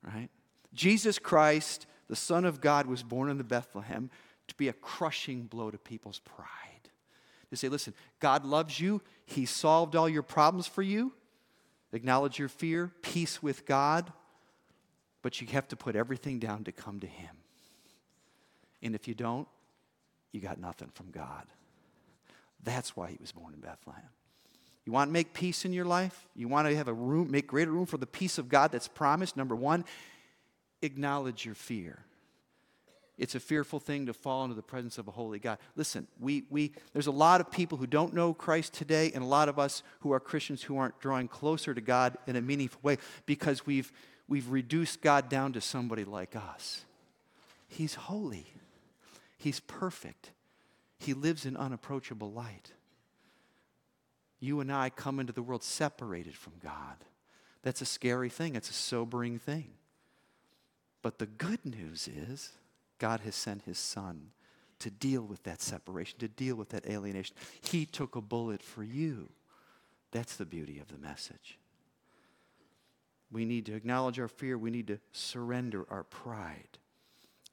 Right? 0.03 0.29
Jesus 0.75 1.19
Christ, 1.19 1.87
the 2.09 2.17
Son 2.17 2.45
of 2.45 2.61
God, 2.61 2.87
was 2.87 3.03
born 3.03 3.31
in 3.31 3.39
Bethlehem 3.43 4.11
to 4.49 4.55
be 4.57 4.69
a 4.69 4.73
crushing 4.73 5.45
blow 5.45 5.71
to 5.71 5.79
people's 5.79 6.19
pride. 6.21 6.49
To 7.51 7.57
say, 7.57 7.69
listen, 7.69 7.95
God 8.19 8.45
loves 8.45 8.81
you, 8.81 9.03
He 9.27 9.45
solved 9.45 9.95
all 9.95 10.09
your 10.09 10.23
problems 10.23 10.67
for 10.67 10.83
you. 10.83 11.13
Acknowledge 11.93 12.39
your 12.39 12.49
fear, 12.49 12.91
peace 13.03 13.43
with 13.43 13.67
God, 13.67 14.11
but 15.21 15.41
you 15.41 15.47
have 15.49 15.69
to 15.69 15.77
put 15.77 15.95
everything 15.95 16.39
down 16.39 16.65
to 16.65 16.73
come 16.73 16.99
to 17.01 17.07
Him. 17.07 17.37
And 18.83 18.95
if 18.95 19.07
you 19.07 19.15
don't, 19.15 19.47
you 20.33 20.41
got 20.41 20.59
nothing 20.59 20.91
from 20.95 21.11
God. 21.11 21.45
That's 22.65 22.97
why 22.97 23.11
He 23.11 23.19
was 23.21 23.33
born 23.33 23.53
in 23.53 23.61
Bethlehem. 23.61 24.09
You 24.85 24.93
want 24.93 25.09
to 25.09 25.13
make 25.13 25.33
peace 25.33 25.65
in 25.65 25.73
your 25.73 25.85
life? 25.85 26.27
You 26.35 26.49
want 26.49 26.69
to 26.69 26.77
have 26.77 26.89
a 26.89 26.93
room, 26.93 27.31
make 27.31 27.47
greater 27.47 27.71
room 27.71 27.87
for 27.87 27.99
the 27.99 28.07
peace 28.07 28.39
of 28.39 28.49
God 28.49 28.73
that's 28.73 28.89
promised? 28.89 29.37
Number 29.37 29.55
one, 29.55 29.85
acknowledge 30.81 31.45
your 31.45 31.55
fear. 31.55 32.05
It's 33.19 33.35
a 33.35 33.41
fearful 33.41 33.79
thing 33.79 34.07
to 34.07 34.13
fall 34.13 34.43
into 34.43 34.57
the 34.57 34.63
presence 34.63 34.99
of 34.99 35.07
a 35.07 35.13
holy 35.13 35.39
God. 35.39 35.59
Listen, 35.77 36.09
we, 36.19 36.45
we, 36.51 36.73
there's 36.93 37.07
a 37.07 37.13
lot 37.13 37.41
of 37.41 37.51
people 37.51 37.79
who 37.79 37.87
don't 37.87 38.15
know 38.15 38.35
Christ 38.35 38.73
today, 38.73 39.13
and 39.15 39.23
a 39.23 39.27
lot 39.27 39.49
of 39.49 39.59
us 39.59 39.83
who 40.01 40.13
are 40.13 40.19
Christians 40.19 40.63
who 40.63 40.77
aren't 40.79 40.99
drawing 40.99 41.29
closer 41.29 41.75
to 41.75 41.81
God 41.81 42.17
in 42.27 42.35
a 42.35 42.41
meaningful 42.41 42.81
way 42.83 42.99
because 43.27 43.65
we've, 43.67 43.93
we've 44.27 44.49
reduced 44.49 45.03
God 45.03 45.29
down 45.29 45.53
to 45.53 45.61
somebody 45.61 46.05
like 46.05 46.35
us. 46.35 46.85
He's 47.69 47.95
holy, 47.95 48.47
He's 49.39 49.61
perfect, 49.61 50.31
He 50.99 51.15
lives 51.15 51.47
in 51.47 51.57
unapproachable 51.57 52.33
light. 52.33 52.73
You 54.43 54.59
and 54.59 54.73
I 54.73 54.91
come 54.91 55.21
into 55.21 55.33
the 55.33 55.41
world 55.41 55.63
separated 55.63 56.35
from 56.35 56.55
God. 56.61 56.97
That's 57.63 57.81
a 57.81 57.87
scary 57.87 58.29
thing, 58.29 58.57
it's 58.57 58.71
a 58.71 58.75
sobering 58.75 59.39
thing. 59.39 59.71
But 61.01 61.21
the 61.21 61.27
good 61.27 61.65
news 61.65 62.09
is, 62.09 62.51
God 62.99 63.21
has 63.21 63.37
sent 63.37 63.63
his 63.63 63.79
son 63.79 64.31
to 64.81 64.91
deal 64.91 65.23
with 65.23 65.45
that 65.45 65.63
separation, 65.63 66.19
to 66.19 66.27
deal 66.27 66.57
with 66.57 66.71
that 66.71 66.87
alienation. 66.87 67.37
He 67.61 67.87
took 67.87 68.17
a 68.17 68.21
bullet 68.21 68.65
for 68.65 68.83
you. 68.83 69.29
That's 70.11 70.35
the 70.35 70.45
beauty 70.45 70.81
of 70.81 70.89
the 70.89 70.99
message. 70.99 71.57
We 73.31 73.45
need 73.45 73.67
to 73.67 73.75
acknowledge 73.75 74.19
our 74.19 74.27
fear. 74.27 74.59
We 74.59 74.73
need 74.73 74.89
to 74.89 74.99
surrender 75.13 75.87
our 75.89 76.03
pride. 76.03 76.79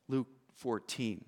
Luke 0.07 0.27
14. 0.55 1.23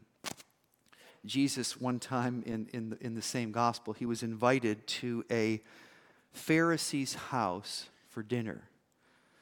Jesus, 1.26 1.80
one 1.80 2.00
time 2.00 2.44
in, 2.46 2.68
in, 2.74 2.90
the, 2.92 2.98
in 3.06 3.14
the 3.16 3.22
same 3.22 3.52
gospel, 3.52 3.94
he 3.94 4.06
was 4.06 4.24
invited 4.24 4.88
to 4.88 5.24
a 5.30 5.62
Pharisee's 6.34 7.14
house 7.14 7.90
for 8.10 8.24
dinner 8.24 8.64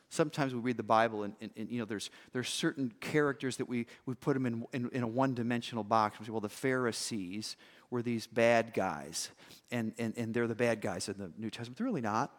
sometimes 0.09 0.53
we 0.53 0.59
read 0.59 0.77
the 0.77 0.83
Bible 0.83 1.23
and, 1.23 1.35
and, 1.39 1.51
and, 1.55 1.69
you 1.69 1.79
know 1.79 1.85
there's, 1.85 2.09
there's 2.33 2.49
certain 2.49 2.91
characters 2.99 3.57
that 3.57 3.69
we, 3.69 3.85
we 4.05 4.15
put 4.15 4.33
them 4.33 4.45
in, 4.45 4.65
in, 4.73 4.89
in 4.89 5.03
a 5.03 5.07
one-dimensional 5.07 5.83
box. 5.83 6.19
We 6.19 6.25
say, 6.25 6.31
well, 6.31 6.41
the 6.41 6.49
Pharisees 6.49 7.55
were 7.89 8.01
these 8.01 8.27
bad 8.27 8.73
guys, 8.73 9.29
and, 9.71 9.93
and, 9.97 10.15
and 10.17 10.33
they're 10.33 10.47
the 10.47 10.55
bad 10.55 10.81
guys 10.81 11.07
in 11.07 11.17
the 11.17 11.31
New 11.37 11.49
Testament. 11.49 11.77
They're 11.77 11.85
really 11.85 12.01
not. 12.01 12.33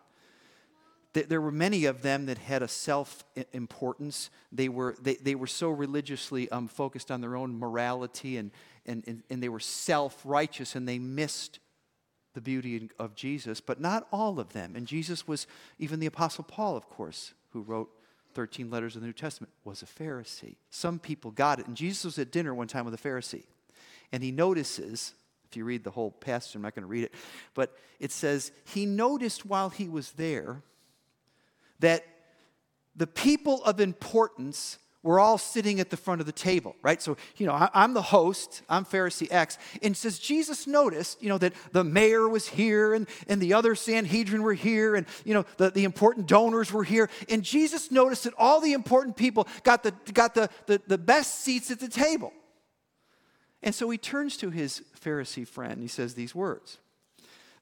There 1.13 1.41
were 1.41 1.51
many 1.51 1.87
of 1.87 2.03
them 2.03 2.27
that 2.27 2.39
had 2.39 2.63
a 2.63 2.69
self 2.69 3.25
importance. 3.53 4.31
They 4.53 4.69
were, 4.69 4.95
they, 5.03 5.15
they 5.17 5.35
were 5.35 5.49
so 5.49 5.69
religiously 5.71 6.49
um, 6.51 6.69
focused 6.69 7.11
on 7.11 7.21
their 7.21 7.35
own 7.35 7.59
morality 7.59 8.37
and, 8.37 8.53
and, 8.87 9.05
and, 9.07 9.23
and 9.31 9.43
they 9.43 9.49
were 9.49 9.61
self 9.61 10.21
righteous 10.25 10.75
and 10.75 10.89
they 10.89 10.99
missed 10.99 11.59
the 12.35 12.41
beauty 12.41 12.91
of 12.99 13.15
Jesus, 13.15 13.61
but 13.61 13.81
not 13.81 14.07
all 14.13 14.39
of 14.39 14.53
them. 14.53 14.77
And 14.77 14.87
Jesus 14.87 15.27
was, 15.27 15.47
even 15.79 16.01
the 16.01 16.07
Apostle 16.07 16.45
Paul, 16.45 16.77
of 16.77 16.89
course, 16.89 17.35
who 17.51 17.63
wrote 17.63 17.91
13 18.35 18.71
letters 18.71 18.95
of 18.95 19.03
the 19.03 19.07
New 19.07 19.13
Testament, 19.13 19.53
was 19.65 19.83
a 19.83 19.87
Pharisee. 19.87 20.57
Some 20.71 20.99
people 20.99 21.33
got 21.33 21.59
it. 21.59 21.67
And 21.67 21.77
Jesus 21.77 22.05
was 22.05 22.19
at 22.19 22.31
dinner 22.31 22.55
one 22.55 22.69
time 22.69 22.85
with 22.85 22.95
a 22.95 23.09
Pharisee. 23.09 23.45
And 24.13 24.23
he 24.23 24.31
notices, 24.31 25.15
if 25.51 25.57
you 25.57 25.65
read 25.65 25.83
the 25.83 25.91
whole 25.91 26.13
passage, 26.13 26.55
I'm 26.55 26.63
not 26.63 26.75
going 26.75 26.85
to 26.85 26.89
read 26.89 27.05
it, 27.05 27.15
but 27.55 27.77
it 27.99 28.13
says, 28.13 28.53
he 28.65 28.87
noticed 28.87 29.45
while 29.45 29.71
he 29.71 29.89
was 29.89 30.13
there 30.13 30.63
that 31.81 32.05
the 32.95 33.07
people 33.07 33.65
of 33.65 33.81
importance 33.81 34.79
we're 35.03 35.19
all 35.19 35.39
sitting 35.39 35.81
at 35.81 35.89
the 35.89 35.97
front 35.97 36.21
of 36.21 36.27
the 36.27 36.33
table, 36.33 36.77
right? 36.83 37.01
So, 37.01 37.17
you 37.37 37.47
know, 37.47 37.55
I, 37.55 37.71
am 37.85 37.95
the 37.95 38.03
host, 38.03 38.61
I'm 38.69 38.85
Pharisee 38.85 39.29
X. 39.31 39.57
And 39.83 39.97
says 39.97 40.19
Jesus 40.19 40.67
noticed, 40.67 41.23
you 41.23 41.31
know, 41.31 41.39
that 41.39 41.55
the 41.73 41.85
mayor 41.85 42.29
was 42.29 42.47
here 42.47 42.93
and, 42.93 43.09
and 43.27 43.41
the 43.41 43.55
other 43.55 43.75
Sanhedrin 43.75 44.43
were 44.43 44.53
here 44.53 44.95
and, 44.95 45.07
you 45.25 45.33
know, 45.33 45.47
the, 45.57 45.71
the 45.71 45.85
important 45.85 46.27
donors 46.27 46.71
were 46.71 46.85
here. 46.85 47.09
And 47.31 47.43
Jesus 47.43 47.91
noticed 47.91 48.25
that 48.25 48.35
all 48.37 48.61
the 48.61 48.75
important 48.75 49.17
people 49.17 49.49
got, 49.63 49.83
the, 49.85 49.95
got 50.13 50.35
the, 50.35 50.51
the, 50.67 50.83
the 50.87 50.99
best 50.99 51.41
seats 51.41 51.71
at 51.71 51.81
the 51.81 51.89
table. 51.89 52.33
And 53.63 53.75
so 53.75 53.89
he 53.89 53.97
turns 53.97 54.37
to 54.39 54.51
his 54.51 54.83
Pharisee 55.03 55.49
friend. 55.49 55.81
He 55.81 55.89
says 55.89 56.15
these 56.15 56.35
words 56.35 56.79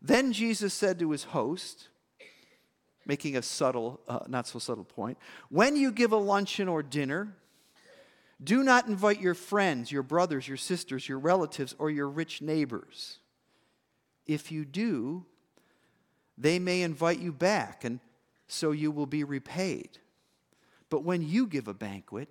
Then 0.03 0.33
Jesus 0.33 0.75
said 0.75 0.99
to 0.99 1.13
his 1.13 1.25
host, 1.25 1.89
making 3.09 3.37
a 3.37 3.43
subtle, 3.43 3.99
uh, 4.07 4.21
not 4.29 4.47
so 4.47 4.61
subtle 4.61 4.85
point. 4.85 5.19
When 5.49 5.75
you 5.75 5.91
give 5.91 6.13
a 6.13 6.17
luncheon 6.17 6.69
or 6.69 6.83
dinner, 6.83 7.35
do 8.45 8.63
not 8.63 8.87
invite 8.87 9.21
your 9.21 9.35
friends, 9.35 9.91
your 9.91 10.05
brothers, 10.05 10.47
your 10.47 10.59
sisters, 10.59 11.09
your 11.09 11.19
relatives, 11.19 11.75
or 11.79 11.91
your 11.91 12.09
rich 12.09 12.41
neighbors. 12.41 13.19
If 14.27 14.53
you 14.53 14.65
do, 14.65 15.25
they 16.37 16.59
may 16.59 16.83
invite 16.83 17.19
you 17.19 17.33
back, 17.33 17.83
and 17.83 17.99
so 18.47 18.71
you 18.71 18.93
will 18.93 19.07
be 19.07 19.25
repaid. 19.25 19.99
But 20.91 21.03
when 21.03 21.23
you 21.23 21.47
give 21.47 21.67
a 21.67 21.75
banquet, 21.75 22.29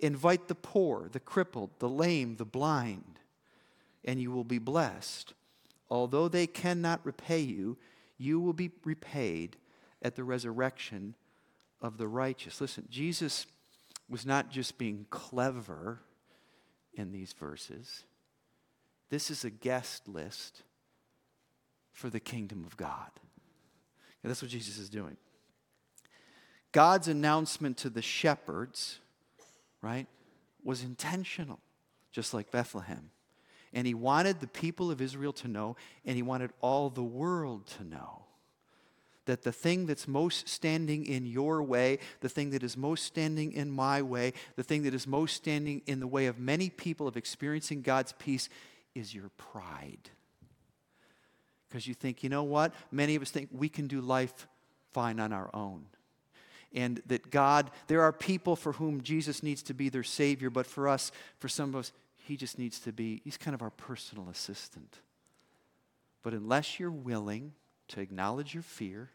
invite 0.00 0.48
the 0.48 0.54
poor, 0.54 1.08
the 1.12 1.20
crippled, 1.20 1.70
the 1.78 1.88
lame, 1.88 2.36
the 2.36 2.44
blind, 2.44 3.20
and 4.04 4.20
you 4.20 4.32
will 4.32 4.42
be 4.42 4.58
blessed. 4.58 5.34
Although 5.88 6.28
they 6.28 6.46
cannot 6.46 7.04
repay 7.04 7.40
you, 7.40 7.76
you 8.16 8.40
will 8.40 8.54
be 8.54 8.70
repaid 8.84 9.56
at 10.02 10.16
the 10.16 10.24
resurrection 10.24 11.14
of 11.80 11.98
the 11.98 12.08
righteous. 12.08 12.60
Listen, 12.60 12.86
Jesus 12.90 13.46
was 14.08 14.26
not 14.26 14.50
just 14.50 14.78
being 14.78 15.06
clever 15.10 16.00
in 16.94 17.12
these 17.12 17.32
verses, 17.32 18.04
this 19.08 19.30
is 19.30 19.44
a 19.44 19.50
guest 19.50 20.08
list 20.08 20.62
for 21.92 22.10
the 22.10 22.20
kingdom 22.20 22.64
of 22.66 22.76
God. 22.76 23.10
And 24.22 24.30
that's 24.30 24.42
what 24.42 24.50
Jesus 24.50 24.78
is 24.78 24.88
doing. 24.88 25.16
God's 26.70 27.08
announcement 27.08 27.76
to 27.78 27.90
the 27.90 28.02
shepherds, 28.02 29.00
right, 29.80 30.06
was 30.62 30.82
intentional, 30.82 31.60
just 32.10 32.32
like 32.32 32.50
Bethlehem. 32.50 33.10
And 33.74 33.86
he 33.86 33.94
wanted 33.94 34.40
the 34.40 34.46
people 34.46 34.90
of 34.90 35.00
Israel 35.00 35.32
to 35.34 35.48
know, 35.48 35.76
and 36.04 36.16
he 36.16 36.22
wanted 36.22 36.50
all 36.60 36.88
the 36.90 37.02
world 37.02 37.66
to 37.78 37.84
know 37.84 38.24
that 39.26 39.42
the 39.42 39.52
thing 39.52 39.86
that's 39.86 40.08
most 40.08 40.48
standing 40.48 41.06
in 41.06 41.26
your 41.26 41.62
way, 41.62 41.98
the 42.20 42.28
thing 42.28 42.50
that 42.50 42.62
is 42.62 42.76
most 42.76 43.04
standing 43.04 43.52
in 43.52 43.70
my 43.70 44.02
way, 44.02 44.32
the 44.56 44.62
thing 44.62 44.82
that 44.82 44.94
is 44.94 45.06
most 45.06 45.36
standing 45.36 45.82
in 45.86 46.00
the 46.00 46.06
way 46.06 46.26
of 46.26 46.38
many 46.38 46.68
people 46.70 47.06
of 47.06 47.16
experiencing 47.16 47.82
God's 47.82 48.12
peace 48.12 48.48
is 48.94 49.14
your 49.14 49.30
pride. 49.36 50.10
Because 51.68 51.86
you 51.86 51.94
think, 51.94 52.22
you 52.22 52.28
know 52.28 52.42
what? 52.42 52.74
Many 52.90 53.14
of 53.14 53.22
us 53.22 53.30
think 53.30 53.48
we 53.52 53.68
can 53.68 53.86
do 53.86 54.00
life 54.00 54.46
fine 54.92 55.20
on 55.20 55.32
our 55.32 55.50
own. 55.54 55.86
And 56.74 57.02
that 57.06 57.30
God, 57.30 57.70
there 57.86 58.02
are 58.02 58.12
people 58.12 58.56
for 58.56 58.72
whom 58.72 59.02
Jesus 59.02 59.42
needs 59.42 59.62
to 59.64 59.74
be 59.74 59.88
their 59.88 60.02
Savior, 60.02 60.50
but 60.50 60.66
for 60.66 60.88
us, 60.88 61.12
for 61.38 61.48
some 61.48 61.70
of 61.70 61.76
us, 61.76 61.92
He 62.16 62.36
just 62.36 62.58
needs 62.58 62.80
to 62.80 62.92
be, 62.92 63.20
He's 63.24 63.36
kind 63.36 63.54
of 63.54 63.62
our 63.62 63.70
personal 63.70 64.28
assistant. 64.30 64.98
But 66.22 66.32
unless 66.32 66.78
you're 66.80 66.90
willing, 66.90 67.52
to 67.92 68.00
acknowledge 68.00 68.54
your 68.54 68.62
fear, 68.62 69.10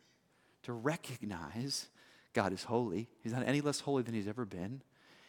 to 0.64 0.74
recognize 0.74 1.88
God 2.34 2.54
is 2.54 2.64
holy. 2.64 3.08
He's 3.24 3.34
not 3.34 3.48
any 3.48 3.62
less 3.62 3.80
holy 3.80 4.04
than 4.04 4.14
he's 4.14 4.28
ever 4.28 4.46
been. 4.46 4.82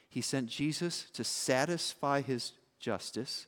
He 0.09 0.21
sent 0.21 0.49
Jesus 0.49 1.07
to 1.15 1.25
satisfy 1.25 2.21
his 2.21 2.53
justice. 2.79 3.47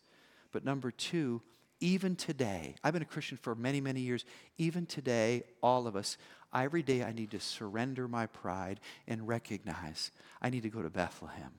But 0.52 0.64
number 0.64 0.90
two, 0.90 1.42
even 1.80 2.16
today, 2.16 2.74
I've 2.84 2.92
been 2.92 3.02
a 3.02 3.06
Christian 3.06 3.38
for 3.38 3.54
many, 3.54 3.80
many 3.80 4.00
years. 4.00 4.24
Even 4.58 4.86
today, 4.86 5.44
all 5.62 5.86
of 5.86 5.96
us, 5.96 6.18
every 6.54 6.82
day 6.82 7.02
I 7.02 7.12
need 7.12 7.30
to 7.30 7.40
surrender 7.40 8.08
my 8.08 8.26
pride 8.26 8.80
and 9.06 9.26
recognize 9.26 10.10
I 10.42 10.50
need 10.50 10.62
to 10.62 10.70
go 10.70 10.82
to 10.82 10.90
Bethlehem. 10.90 11.52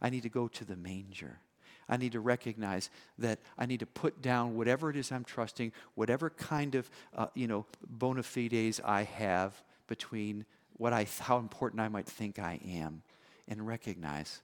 I 0.00 0.10
need 0.10 0.22
to 0.22 0.28
go 0.28 0.48
to 0.48 0.64
the 0.64 0.76
manger. 0.76 1.38
I 1.88 1.96
need 1.96 2.12
to 2.12 2.20
recognize 2.20 2.90
that 3.18 3.40
I 3.58 3.66
need 3.66 3.80
to 3.80 3.86
put 3.86 4.22
down 4.22 4.56
whatever 4.56 4.90
it 4.90 4.96
is 4.96 5.12
I'm 5.12 5.24
trusting, 5.24 5.72
whatever 5.94 6.30
kind 6.30 6.74
of, 6.74 6.90
uh, 7.16 7.26
you 7.34 7.46
know, 7.46 7.66
bona 7.88 8.22
fides 8.22 8.80
I 8.84 9.02
have 9.02 9.62
between 9.86 10.44
what 10.78 10.92
I, 10.92 11.06
how 11.20 11.38
important 11.38 11.80
I 11.80 11.88
might 11.88 12.06
think 12.06 12.38
I 12.38 12.60
am, 12.66 13.02
and 13.48 13.66
recognize 13.66 14.42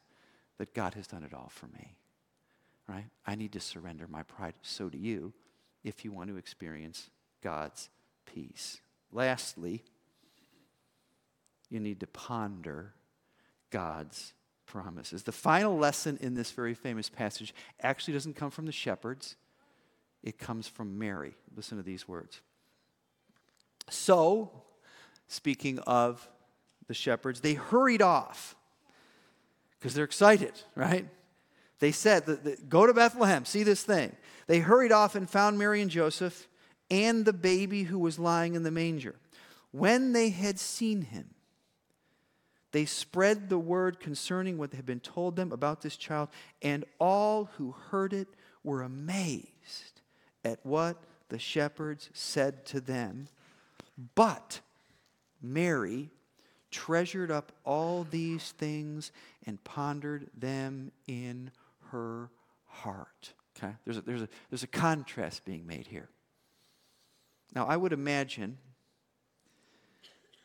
that 0.59 0.74
God 0.74 0.94
has 0.94 1.07
done 1.07 1.24
it 1.24 1.33
all 1.33 1.51
for 1.51 1.66
me. 1.68 1.94
Right? 2.88 3.07
I 3.27 3.35
need 3.35 3.53
to 3.53 3.61
surrender 3.61 4.07
my 4.09 4.22
pride. 4.22 4.55
So 4.62 4.88
do 4.88 4.98
you, 4.98 5.33
if 5.85 6.05
you 6.05 6.12
want 6.12 6.31
to 6.31 6.37
experience 6.37 7.11
God's 7.42 7.88
peace. 8.27 8.81
Lastly, 9.12 9.83
you 11.70 11.81
need 11.81 12.01
to 12.01 12.07
ponder 12.07 12.94
God's 13.70 14.33
promises. 14.69 15.25
The 15.25 15.33
final 15.33 15.77
lesson 15.77 16.19
in 16.21 16.35
this 16.35 16.53
very 16.53 16.75
famous 16.75 17.09
passage 17.09 17.53
actually 17.83 18.15
doesn't 18.15 18.37
come 18.37 18.51
from 18.51 18.67
the 18.67 18.73
shepherds, 18.73 19.37
it 20.23 20.39
comes 20.39 20.69
from 20.69 20.99
Mary. 20.99 21.35
Listen 21.57 21.79
to 21.79 21.83
these 21.83 22.07
words. 22.07 22.41
So, 23.91 24.51
speaking 25.27 25.79
of 25.81 26.29
the 26.87 26.95
shepherds, 26.95 27.41
they 27.41 27.55
hurried 27.55 28.03
off 28.03 28.55
because 29.79 29.95
they're 29.95 30.05
excited, 30.05 30.53
right? 30.75 31.07
They 31.79 31.93
said, 31.93 32.59
Go 32.69 32.87
to 32.87 32.93
Bethlehem, 32.93 33.45
see 33.45 33.63
this 33.63 33.83
thing. 33.83 34.15
They 34.47 34.59
hurried 34.59 34.93
off 34.93 35.15
and 35.15 35.29
found 35.29 35.59
Mary 35.59 35.81
and 35.81 35.91
Joseph 35.91 36.49
and 36.91 37.25
the 37.25 37.33
baby 37.33 37.85
who 37.85 37.99
was 37.99 38.19
lying 38.19 38.55
in 38.55 38.63
the 38.63 38.71
manger. 38.71 39.15
When 39.71 40.13
they 40.13 40.31
had 40.31 40.59
seen 40.59 41.03
him, 41.03 41.31
they 42.73 42.85
spread 42.85 43.49
the 43.49 43.59
word 43.59 44.01
concerning 44.01 44.59
what 44.59 44.75
had 44.75 44.87
been 44.87 45.01
told 45.01 45.37
them 45.37 45.53
about 45.53 45.81
this 45.81 45.97
child, 45.97 46.29
and 46.63 46.85
all 46.99 47.51
who 47.57 47.73
heard 47.91 48.13
it 48.13 48.29
were 48.63 48.83
amazed 48.83 50.03
at 50.45 50.65
what 50.65 51.03
the 51.29 51.39
shepherds 51.39 52.11
said 52.13 52.67
to 52.67 52.81
them. 52.81 53.29
But 54.15 54.61
Mary 55.43 56.11
treasured 56.71 57.31
up 57.31 57.53
all 57.65 58.07
these 58.11 58.53
things 58.53 59.13
and 59.47 59.63
pondered 59.65 60.29
them 60.37 60.93
in 61.07 61.51
her 61.91 62.31
heart. 62.67 63.33
Okay? 63.57 63.73
There's 63.85 63.97
a, 63.97 64.01
there's 64.03 64.23
a, 64.23 64.29
there's 64.51 64.63
a 64.63 64.69
contrast 64.69 65.45
being 65.45 65.67
made 65.67 65.87
here. 65.87 66.09
Now, 67.55 67.67
I 67.67 67.77
would 67.77 67.93
imagine 67.93 68.59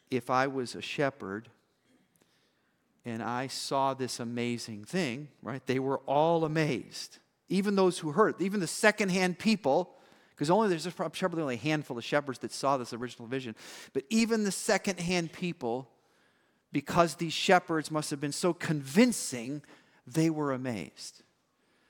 if 0.10 0.30
I 0.30 0.48
was 0.48 0.76
a 0.76 0.82
shepherd 0.82 1.50
and 3.06 3.22
I 3.22 3.48
saw 3.48 3.94
this 3.94 4.20
amazing 4.20 4.86
thing, 4.86 5.28
right? 5.42 5.66
They 5.66 5.80
were 5.80 6.00
all 6.00 6.46
amazed. 6.46 7.20
Even 7.50 7.76
those 7.76 8.00
who 8.00 8.12
heard, 8.12 8.42
even 8.42 8.60
the 8.60 8.68
secondhand 8.68 9.40
people, 9.40 9.96
because 10.36 10.50
only 10.50 10.70
there's 10.70 10.88
probably 10.88 11.42
only 11.42 11.56
a 11.56 11.58
handful 11.58 11.98
of 11.98 12.04
shepherds 12.04 12.40
that 12.40 12.52
saw 12.52 12.78
this 12.78 12.94
original 12.94 13.28
vision. 13.28 13.56
But 13.92 14.04
even 14.10 14.44
the 14.44 14.52
secondhand 14.52 15.34
people, 15.34 15.90
because 16.72 17.16
these 17.16 17.34
shepherds 17.34 17.92
must 17.92 18.10
have 18.10 18.22
been 18.22 18.32
so 18.32 18.54
convincing, 18.54 19.62
they 20.08 20.30
were 20.30 20.54
amazed. 20.54 21.22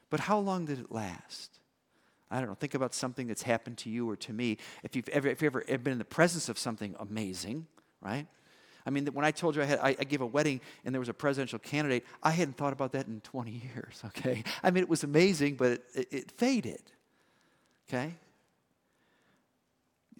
But 0.09 0.19
how 0.19 0.39
long 0.39 0.65
did 0.65 0.79
it 0.79 0.91
last? 0.91 1.59
I 2.29 2.39
don't 2.39 2.49
know. 2.49 2.55
Think 2.55 2.73
about 2.73 2.95
something 2.95 3.27
that's 3.27 3.43
happened 3.43 3.77
to 3.79 3.89
you 3.89 4.09
or 4.09 4.15
to 4.17 4.33
me. 4.33 4.57
If 4.81 4.95
you've 4.95 5.07
ever, 5.09 5.27
if 5.27 5.41
you've 5.41 5.55
ever 5.55 5.77
been 5.77 5.93
in 5.93 5.99
the 5.99 6.05
presence 6.05 6.49
of 6.49 6.57
something 6.57 6.95
amazing, 6.99 7.67
right? 8.01 8.27
I 8.85 8.89
mean, 8.89 9.05
when 9.07 9.23
I 9.23 9.31
told 9.31 9.55
you 9.55 9.61
I, 9.61 9.65
had, 9.65 9.79
I, 9.79 9.95
I 9.99 10.03
gave 10.03 10.21
a 10.21 10.25
wedding 10.25 10.59
and 10.83 10.93
there 10.93 10.99
was 10.99 11.09
a 11.09 11.13
presidential 11.13 11.59
candidate, 11.59 12.05
I 12.21 12.31
hadn't 12.31 12.57
thought 12.57 12.73
about 12.73 12.91
that 12.93 13.07
in 13.07 13.21
20 13.21 13.51
years, 13.51 14.01
okay? 14.05 14.43
I 14.61 14.71
mean, 14.71 14.83
it 14.83 14.89
was 14.89 15.03
amazing, 15.03 15.55
but 15.55 15.71
it, 15.71 15.83
it, 15.95 16.07
it 16.11 16.31
faded, 16.31 16.81
okay? 17.87 18.13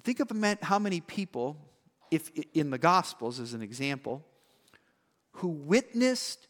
Think 0.03 0.19
of 0.19 0.31
how 0.61 0.79
many 0.79 1.01
people, 1.01 1.57
if 2.11 2.31
in 2.53 2.69
the 2.69 2.77
Gospels 2.77 3.39
as 3.39 3.53
an 3.53 3.61
example, 3.61 4.23
who 5.37 5.47
witnessed 5.47 6.47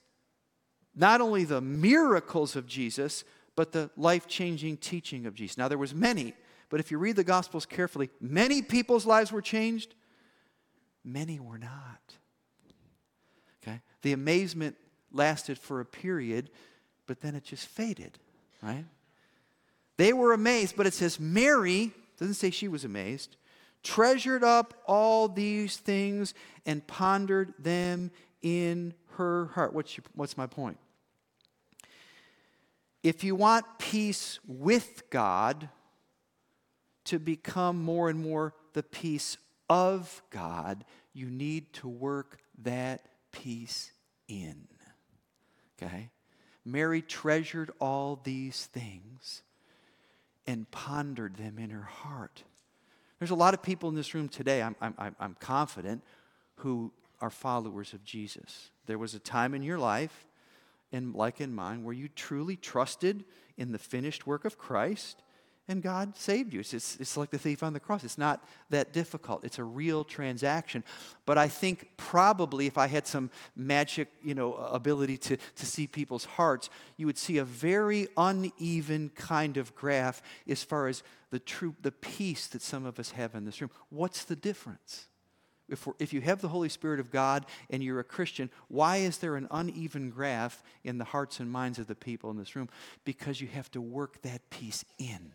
not 0.95 1.21
only 1.21 1.43
the 1.43 1.61
miracles 1.61 2.55
of 2.55 2.67
Jesus, 2.67 3.23
but 3.55 3.71
the 3.71 3.89
life-changing 3.95 4.77
teaching 4.77 5.25
of 5.25 5.33
Jesus. 5.35 5.57
Now 5.57 5.67
there 5.67 5.77
was 5.77 5.93
many, 5.93 6.33
but 6.69 6.79
if 6.79 6.91
you 6.91 6.97
read 6.97 7.15
the 7.15 7.23
Gospels 7.23 7.65
carefully, 7.65 8.09
many 8.19 8.61
people's 8.61 9.05
lives 9.05 9.31
were 9.31 9.41
changed, 9.41 9.95
many 11.03 11.39
were 11.39 11.57
not. 11.57 12.17
Okay? 13.61 13.81
The 14.01 14.13
amazement 14.13 14.75
lasted 15.11 15.57
for 15.57 15.79
a 15.79 15.85
period, 15.85 16.49
but 17.07 17.21
then 17.21 17.35
it 17.35 17.43
just 17.43 17.67
faded, 17.67 18.17
right? 18.61 18.85
They 19.97 20.13
were 20.13 20.33
amazed, 20.33 20.75
but 20.75 20.87
it 20.87 20.93
says 20.93 21.19
Mary, 21.19 21.91
doesn't 22.17 22.35
say 22.35 22.49
she 22.49 22.67
was 22.67 22.83
amazed, 22.83 23.37
treasured 23.83 24.43
up 24.43 24.73
all 24.87 25.27
these 25.27 25.77
things 25.77 26.33
and 26.65 26.85
pondered 26.87 27.53
them 27.59 28.11
in 28.41 28.93
her 29.17 29.47
heart. 29.47 29.73
What's, 29.73 29.97
your, 29.97 30.03
what's 30.15 30.37
my 30.37 30.47
point? 30.47 30.77
If 33.03 33.23
you 33.23 33.35
want 33.35 33.65
peace 33.79 34.39
with 34.47 35.09
God 35.09 35.69
to 37.05 37.19
become 37.19 37.81
more 37.81 38.09
and 38.09 38.19
more 38.19 38.53
the 38.73 38.83
peace 38.83 39.37
of 39.69 40.21
God, 40.29 40.85
you 41.13 41.29
need 41.29 41.73
to 41.73 41.87
work 41.87 42.39
that 42.63 43.05
peace 43.31 43.91
in. 44.27 44.67
Okay? 45.81 46.09
Mary 46.65 47.01
treasured 47.01 47.71
all 47.79 48.19
these 48.23 48.67
things 48.67 49.43
and 50.47 50.69
pondered 50.71 51.35
them 51.35 51.57
in 51.57 51.69
her 51.69 51.83
heart. 51.83 52.43
There's 53.19 53.31
a 53.31 53.35
lot 53.35 53.53
of 53.53 53.61
people 53.61 53.89
in 53.89 53.95
this 53.95 54.13
room 54.13 54.27
today, 54.27 54.61
I'm, 54.61 54.75
I'm, 54.81 55.15
I'm 55.19 55.35
confident, 55.39 56.03
who 56.55 56.91
are 57.21 57.29
followers 57.29 57.93
of 57.93 58.03
Jesus. 58.03 58.69
There 58.85 58.97
was 58.97 59.13
a 59.13 59.19
time 59.19 59.53
in 59.53 59.63
your 59.63 59.79
life, 59.79 60.25
and 60.91 61.15
like 61.15 61.39
in 61.39 61.53
mine, 61.53 61.83
where 61.83 61.93
you 61.93 62.09
truly 62.09 62.55
trusted 62.55 63.23
in 63.57 63.71
the 63.71 63.79
finished 63.79 64.27
work 64.27 64.45
of 64.45 64.57
Christ 64.57 65.21
and 65.67 65.81
God 65.81 66.17
saved 66.17 66.53
you. 66.53 66.59
It's, 66.59 66.73
it's, 66.73 66.97
it's, 66.99 67.15
like 67.15 67.29
the 67.29 67.37
thief 67.37 67.63
on 67.63 67.71
the 67.71 67.79
cross. 67.79 68.03
It's 68.03 68.17
not 68.17 68.45
that 68.69 68.91
difficult. 68.91 69.45
It's 69.45 69.59
a 69.59 69.63
real 69.63 70.03
transaction. 70.03 70.83
But 71.25 71.37
I 71.37 71.47
think 71.47 71.91
probably 71.95 72.67
if 72.67 72.77
I 72.77 72.87
had 72.87 73.07
some 73.07 73.29
magic, 73.55 74.09
you 74.21 74.35
know, 74.35 74.55
ability 74.55 75.17
to, 75.19 75.37
to 75.37 75.65
see 75.65 75.87
people's 75.87 76.25
hearts, 76.25 76.69
you 76.97 77.05
would 77.05 77.17
see 77.17 77.37
a 77.37 77.45
very 77.45 78.09
uneven 78.17 79.11
kind 79.15 79.55
of 79.55 79.73
graph 79.73 80.21
as 80.49 80.63
far 80.63 80.87
as 80.87 81.01
the 81.31 81.39
true, 81.39 81.75
the 81.81 81.93
peace 81.93 82.47
that 82.47 82.61
some 82.61 82.85
of 82.85 82.99
us 82.99 83.11
have 83.11 83.33
in 83.33 83.45
this 83.45 83.61
room. 83.61 83.71
What's 83.89 84.25
the 84.25 84.35
difference? 84.35 85.07
If, 85.69 85.87
if 85.97 86.11
you 86.11 86.19
have 86.19 86.41
the 86.41 86.49
Holy 86.49 86.67
Spirit 86.67 86.99
of 86.99 87.09
God 87.09 87.45
and 87.69 87.81
you're 87.81 88.01
a 88.01 88.03
Christian, 88.03 88.49
why 88.67 88.97
is 88.97 89.19
there 89.19 89.37
an 89.37 89.47
uneven 89.49 90.09
graph 90.09 90.61
in 90.83 90.97
the 90.97 91.05
hearts 91.05 91.39
and 91.39 91.49
minds 91.49 91.79
of 91.79 91.87
the 91.87 91.95
people 91.95 92.29
in 92.31 92.37
this 92.37 92.53
room? 92.53 92.67
Because 93.05 93.39
you 93.39 93.47
have 93.47 93.71
to 93.71 93.79
work 93.79 94.21
that 94.23 94.49
peace 94.49 94.83
in 94.99 95.31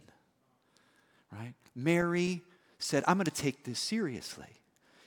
right? 1.33 1.55
Mary 1.75 2.43
said, 2.79 3.05
I'm 3.07 3.17
going 3.17 3.27
to 3.27 3.31
take 3.31 3.65
this 3.65 3.79
seriously. 3.79 4.47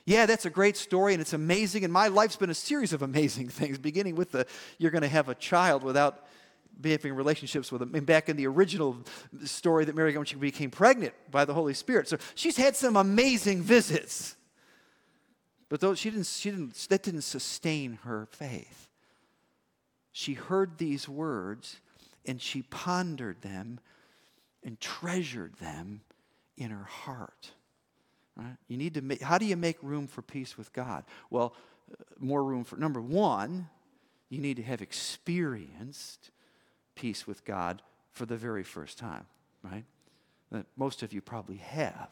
Yeah, 0.06 0.26
that's 0.26 0.46
a 0.46 0.50
great 0.50 0.78
story 0.78 1.14
and 1.14 1.22
it's 1.22 1.34
amazing. 1.34 1.84
And 1.84 1.94
my 1.94 2.08
life's 2.08 2.36
been 2.36 2.50
a 2.50 2.56
series 2.56 2.94
of 2.94 3.02
amazing 3.02 3.50
things, 3.50 3.78
beginning 3.78 4.16
with 4.16 4.32
the 4.32 4.46
you're 4.78 4.92
going 4.92 5.04
to 5.04 5.08
have 5.08 5.30
a 5.30 5.36
child 5.36 5.84
without 5.84 6.26
having 6.84 7.14
relationships 7.14 7.72
with 7.72 7.82
him. 7.82 7.94
And 7.96 8.06
back 8.06 8.30
in 8.30 8.38
the 8.38 8.48
original 8.48 8.98
story 9.46 9.86
that 9.86 9.96
Mary 9.96 10.16
when 10.16 10.26
she 10.26 10.36
became 10.36 10.72
pregnant 10.72 11.14
by 11.30 11.46
the 11.46 11.54
Holy 11.54 11.74
Spirit. 11.74 12.08
So 12.08 12.18
she's 12.36 12.58
had 12.58 12.76
some 12.76 12.96
amazing 12.96 13.62
visits. 13.62 14.36
But 15.70 15.80
those, 15.80 16.00
she 16.00 16.10
didn't, 16.10 16.28
she 16.28 16.52
didn't, 16.52 16.76
that 16.90 17.04
didn't 17.04 17.22
sustain 17.22 18.00
her 18.04 18.28
faith. 18.32 18.90
She 20.12 20.34
heard 20.34 20.78
these 20.78 21.08
words 21.08 21.78
and 22.26 22.42
she 22.42 22.64
pondered 22.64 23.42
them 23.42 23.80
and 24.64 24.80
treasured 24.80 25.56
them 25.56 26.02
in 26.62 26.71
her 26.71 26.84
heart. 26.84 27.52
Right? 28.36 28.58
You 28.67 28.78
need 28.78 28.93
to 28.93 29.02
make, 29.02 29.21
how 29.21 29.38
do 29.38 29.45
you 29.45 29.58
make 29.58 29.78
room 29.82 30.08
for 30.08 30.21
peace 30.21 30.58
with 30.58 30.71
God? 30.74 31.04
Well, 31.30 31.54
uh, 31.91 32.04
more 32.19 32.43
room 32.43 32.63
for, 32.63 32.78
number 32.78 33.02
one, 33.02 33.67
you 34.30 34.39
need 34.39 34.58
to 34.58 34.63
have 34.63 34.82
experienced 34.82 36.32
peace 36.95 37.28
with 37.28 37.43
God 37.43 37.82
for 38.12 38.26
the 38.26 38.38
very 38.38 38.63
first 38.63 38.97
time, 38.97 39.26
right? 39.63 39.84
That 40.52 40.65
most 40.78 41.04
of 41.04 41.13
you 41.13 41.21
probably 41.21 41.58
have. 41.58 42.10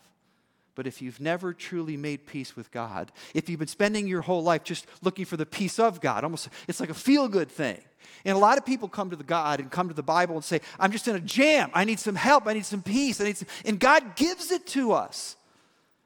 But 0.79 0.87
if 0.87 1.01
you've 1.01 1.19
never 1.19 1.51
truly 1.51 1.97
made 1.97 2.25
peace 2.25 2.55
with 2.55 2.71
God, 2.71 3.11
if 3.33 3.49
you've 3.49 3.59
been 3.59 3.67
spending 3.67 4.07
your 4.07 4.21
whole 4.21 4.41
life 4.41 4.63
just 4.63 4.87
looking 5.01 5.25
for 5.25 5.35
the 5.35 5.45
peace 5.45 5.77
of 5.77 5.99
God, 5.99 6.23
almost 6.23 6.47
it's 6.69 6.79
like 6.79 6.89
a 6.89 6.93
feel 6.93 7.27
good 7.27 7.51
thing. 7.51 7.81
And 8.23 8.33
a 8.33 8.39
lot 8.39 8.57
of 8.57 8.65
people 8.65 8.87
come 8.87 9.09
to 9.09 9.17
the 9.17 9.25
God 9.25 9.59
and 9.59 9.69
come 9.69 9.89
to 9.89 9.93
the 9.93 10.01
Bible 10.01 10.35
and 10.35 10.43
say, 10.45 10.61
I'm 10.79 10.93
just 10.93 11.05
in 11.09 11.17
a 11.17 11.19
jam. 11.19 11.69
I 11.73 11.83
need 11.83 11.99
some 11.99 12.15
help. 12.15 12.47
I 12.47 12.53
need 12.53 12.65
some 12.65 12.81
peace. 12.81 13.19
I 13.19 13.25
need 13.25 13.35
some... 13.35 13.49
And 13.65 13.77
God 13.77 14.15
gives 14.15 14.51
it 14.51 14.67
to 14.67 14.93
us. 14.93 15.35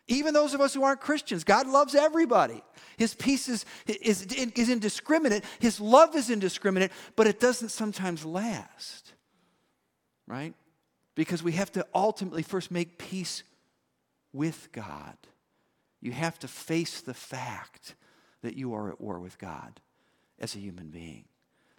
Even 0.08 0.34
those 0.34 0.56
of 0.56 0.60
us 0.60 0.74
who 0.74 0.84
aren't 0.84 1.02
Christians, 1.02 1.44
God 1.44 1.68
loves 1.68 1.94
everybody. 1.94 2.64
His 2.98 3.14
peace 3.14 3.48
is, 3.48 3.66
is, 3.86 4.24
is 4.24 4.70
indiscriminate, 4.72 5.44
His 5.60 5.80
love 5.80 6.16
is 6.16 6.32
indiscriminate, 6.32 6.92
but 7.16 7.28
it 7.28 7.40
doesn't 7.40 7.70
sometimes 7.70 8.26
last, 8.26 9.14
right? 10.26 10.56
Because 11.14 11.44
we 11.44 11.52
have 11.52 11.72
to 11.74 11.86
ultimately 11.94 12.42
first 12.42 12.72
make 12.72 12.98
peace 12.98 13.44
with 14.34 14.70
God. 14.72 15.16
You 16.02 16.12
have 16.12 16.38
to 16.40 16.48
face 16.48 17.00
the 17.00 17.14
fact 17.14 17.96
that 18.42 18.58
you 18.58 18.74
are 18.74 18.90
at 18.90 19.00
war 19.00 19.20
with 19.20 19.38
God 19.38 19.80
as 20.40 20.56
a 20.56 20.60
human 20.60 20.90
being. 20.90 21.26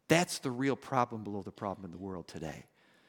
That's 0.09 0.39
the 0.39 0.51
real 0.51 0.77
problem 0.77 1.25
below 1.25 1.43
the 1.43 1.53
problem 1.53 1.85
in 1.85 1.91
the 1.91 1.99
world 1.99 2.29
today. 2.29 2.67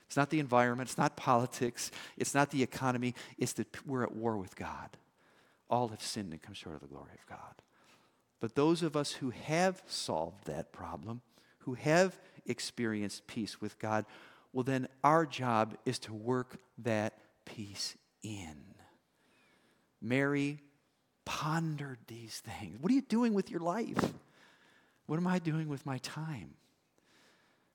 It's 0.07 0.17
not 0.17 0.29
the 0.29 0.39
environment, 0.39 0.89
it's 0.89 0.97
not 0.97 1.15
politics, 1.17 1.91
it's 2.17 2.33
not 2.33 2.51
the 2.51 2.63
economy, 2.63 3.15
it's 3.37 3.53
that 3.53 3.85
we're 3.87 4.03
at 4.03 4.15
war 4.15 4.37
with 4.37 4.55
God. 4.55 4.97
All 5.69 5.87
have 5.89 6.01
sinned 6.01 6.31
and 6.31 6.41
come 6.41 6.53
short 6.53 6.75
of 6.75 6.81
the 6.81 6.87
glory 6.87 7.11
of 7.13 7.25
God. 7.27 7.61
But 8.39 8.55
those 8.55 8.83
of 8.83 8.95
us 8.95 9.13
who 9.13 9.31
have 9.31 9.81
solved 9.87 10.45
that 10.45 10.71
problem, 10.71 11.21
who 11.59 11.73
have 11.73 12.19
experienced 12.45 13.25
peace 13.25 13.59
with 13.59 13.79
God, 13.79 14.05
well, 14.53 14.63
then 14.63 14.87
our 15.03 15.25
job 15.25 15.75
is 15.85 15.97
to 15.99 16.13
work 16.13 16.57
that 16.77 17.17
peace 17.45 17.97
in. 18.21 18.74
Mary 20.01 20.59
pondered 21.25 21.97
these 22.07 22.39
things. 22.39 22.77
What 22.79 22.91
are 22.91 22.95
you 22.95 23.01
doing 23.01 23.33
with 23.33 23.49
your 23.49 23.59
life? 23.59 24.13
What 25.07 25.17
am 25.17 25.27
I 25.27 25.39
doing 25.39 25.67
with 25.67 25.85
my 25.85 25.97
time? 25.99 26.53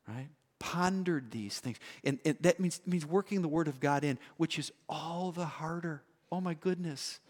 Right? 0.09 0.28
Pondered 0.59 1.30
these 1.30 1.59
things. 1.59 1.78
And, 2.04 2.18
and 2.24 2.37
that 2.40 2.61
means, 2.61 2.80
means 2.87 3.06
working 3.06 3.42
the 3.42 3.48
Word 3.48 3.68
of 3.68 3.80
God 3.80 4.04
in, 4.04 4.18
which 4.37 4.59
is 4.59 4.72
all 4.88 5.33
the 5.33 5.46
harder. 5.46 6.02
Oh 6.30 6.40
my 6.40 6.54
goodness. 6.54 7.20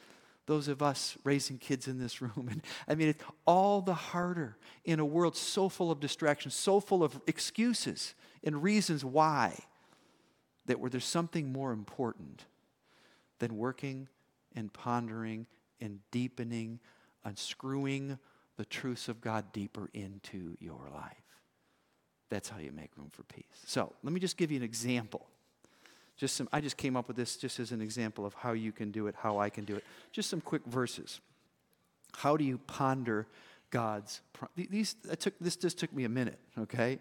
Those 0.47 0.69
of 0.69 0.83
us 0.83 1.17
raising 1.23 1.59
kids 1.59 1.87
in 1.87 1.99
this 1.99 2.21
room. 2.21 2.49
And 2.51 2.63
I 2.89 2.95
mean, 2.95 3.09
it's 3.09 3.23
all 3.47 3.83
the 3.83 3.95
harder 3.95 4.57
in 4.85 5.01
a 5.01 5.05
world 5.05 5.37
so 5.37 5.69
full 5.69 5.91
of 5.91 6.01
distractions, 6.01 6.55
so 6.55 6.81
full 6.81 7.05
of 7.05 7.21
excuses 7.27 8.15
and 8.43 8.63
reasons 8.63 9.05
why, 9.05 9.57
that 10.67 10.81
where 10.81 10.91
there's 10.91 11.05
something 11.05 11.53
more 11.53 11.73
important 11.73 12.45
than 13.39 13.57
working 13.57 14.09
and 14.55 14.73
pondering 14.73 15.47
and 15.81 16.01
deepening, 16.11 16.81
unscrewing 17.25 18.19
the 18.57 18.65
truths 18.65 19.09
of 19.09 19.21
God 19.21 19.53
deeper 19.53 19.89
into 19.95 20.57
your 20.61 20.89
life. 20.93 21.17
That's 22.29 22.49
how 22.49 22.59
you 22.59 22.73
make 22.73 22.97
room 22.97 23.11
for 23.11 23.23
peace. 23.25 23.45
So 23.67 23.93
let 24.03 24.13
me 24.13 24.21
just 24.21 24.37
give 24.37 24.51
you 24.51 24.57
an 24.57 24.63
example. 24.63 25.27
Just 26.17 26.37
some, 26.37 26.49
I 26.53 26.61
just 26.61 26.77
came 26.77 26.97
up 26.97 27.09
with 27.09 27.17
this 27.17 27.37
just 27.37 27.59
as 27.59 27.73
an 27.73 27.81
example 27.81 28.27
of 28.27 28.35
how 28.35 28.53
you 28.53 28.73
can 28.73 28.91
do 28.91 29.07
it, 29.07 29.15
how 29.19 29.39
I 29.39 29.49
can 29.49 29.65
do 29.65 29.75
it. 29.77 29.85
Just 30.13 30.29
some 30.29 30.41
quick 30.41 30.65
verses. 30.67 31.21
How 32.15 32.37
do 32.37 32.45
you 32.45 32.59
ponder 32.59 33.27
God's? 33.71 34.21
These 34.55 34.97
I 35.11 35.15
took 35.15 35.33
this 35.41 35.57
just 35.57 35.79
took 35.79 35.93
me 35.93 36.05
a 36.05 36.09
minute. 36.09 36.39
Okay, 36.59 36.99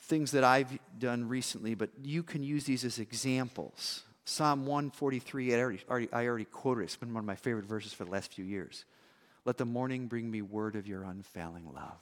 things 0.00 0.30
that 0.30 0.44
I've 0.44 0.78
done 0.98 1.28
recently, 1.28 1.74
but 1.74 1.90
you 2.02 2.22
can 2.22 2.42
use 2.42 2.64
these 2.64 2.84
as 2.84 2.98
examples. 2.98 4.04
Psalm 4.28 4.66
143, 4.66 5.54
I 5.54 5.58
already, 5.58 5.80
already, 5.88 6.12
I 6.12 6.26
already 6.26 6.46
quoted 6.46 6.80
it. 6.80 6.84
It's 6.84 6.96
been 6.96 7.14
one 7.14 7.20
of 7.20 7.26
my 7.26 7.36
favorite 7.36 7.64
verses 7.64 7.92
for 7.92 8.04
the 8.04 8.10
last 8.10 8.32
few 8.32 8.44
years. 8.44 8.84
Let 9.44 9.56
the 9.56 9.64
morning 9.64 10.08
bring 10.08 10.28
me 10.28 10.42
word 10.42 10.74
of 10.74 10.88
your 10.88 11.04
unfailing 11.04 11.70
love, 11.72 12.00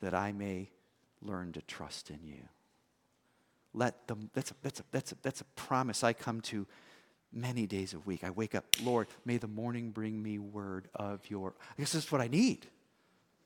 that 0.00 0.12
I 0.12 0.32
may 0.32 0.70
learn 1.22 1.52
to 1.52 1.62
trust 1.62 2.10
in 2.10 2.26
you. 2.26 2.42
Let 3.72 4.08
them, 4.08 4.30
that's 4.34 4.50
a, 4.50 4.54
that's, 4.62 4.80
a, 4.80 4.84
that's, 4.90 5.12
a, 5.12 5.14
that's 5.22 5.40
a 5.42 5.44
promise 5.54 6.02
I 6.02 6.12
come 6.12 6.40
to 6.42 6.66
many 7.32 7.68
days 7.68 7.94
a 7.94 8.00
week. 8.00 8.24
I 8.24 8.30
wake 8.30 8.56
up, 8.56 8.64
Lord, 8.82 9.06
may 9.24 9.36
the 9.36 9.46
morning 9.46 9.92
bring 9.92 10.20
me 10.20 10.40
word 10.40 10.88
of 10.92 11.20
your, 11.30 11.54
I 11.78 11.82
guess 11.82 11.92
that's 11.92 12.10
what 12.10 12.20
I 12.20 12.26
need. 12.26 12.66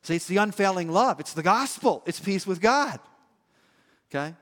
See, 0.01 0.17
it's 0.17 0.27
the 0.27 0.39
unfailing 0.39 0.91
love. 0.91 1.21
It's 1.21 1.35
the 1.35 1.43
gospel. 1.43 2.03
It's 2.07 2.21
peace 2.21 2.47
with 2.47 2.63
God. 2.63 3.01
Okay? 4.11 4.35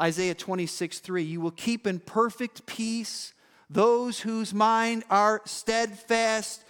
Isaiah 0.00 0.34
26, 0.34 1.00
3, 1.00 1.22
you 1.22 1.40
will 1.40 1.50
keep 1.50 1.86
in 1.86 2.00
perfect 2.00 2.66
peace 2.66 3.34
those 3.68 4.20
whose 4.20 4.52
mind 4.52 5.04
are 5.08 5.40
steadfast 5.44 6.64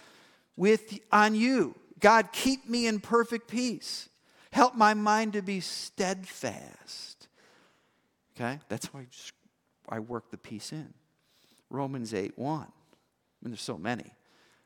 with 0.55 0.99
on 1.11 1.35
you. 1.35 1.75
God, 1.99 2.31
keep 2.31 2.69
me 2.69 2.87
in 2.87 2.99
perfect 2.99 3.47
peace. 3.47 4.09
Help 4.51 4.75
my 4.75 4.93
mind 4.93 5.33
to 5.33 5.41
be 5.41 5.59
steadfast. 5.59 7.27
Okay? 8.35 8.59
That's 8.69 8.93
why 8.93 9.07
I 9.89 9.99
work 9.99 10.31
the 10.31 10.37
peace 10.37 10.71
in. 10.71 10.93
Romans 11.69 12.13
8 12.13 12.37
1. 12.37 12.61
I 12.61 12.65
mean, 12.65 12.71
there's 13.51 13.61
so 13.61 13.77
many. 13.77 14.13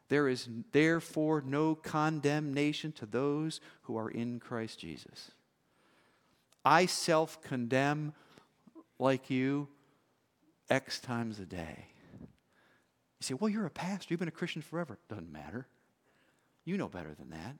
There 0.09 0.27
is 0.27 0.47
therefore 0.71 1.41
no 1.45 1.75
condemnation 1.75 2.91
to 2.93 3.05
those 3.05 3.59
who 3.83 3.97
are 3.97 4.09
in 4.09 4.39
Christ 4.39 4.79
Jesus. 4.79 5.31
I 6.63 6.85
self 6.85 7.41
condemn 7.41 8.13
like 8.99 9.29
you 9.29 9.67
X 10.69 10.99
times 10.99 11.39
a 11.39 11.45
day. 11.45 11.85
You 12.19 13.23
say, 13.23 13.33
well, 13.33 13.49
you're 13.49 13.65
a 13.65 13.71
pastor. 13.71 14.07
You've 14.09 14.19
been 14.19 14.27
a 14.27 14.31
Christian 14.31 14.61
forever. 14.61 14.99
Doesn't 15.09 15.31
matter. 15.31 15.67
You 16.65 16.77
know 16.77 16.89
better 16.89 17.15
than 17.17 17.29
that, 17.31 17.55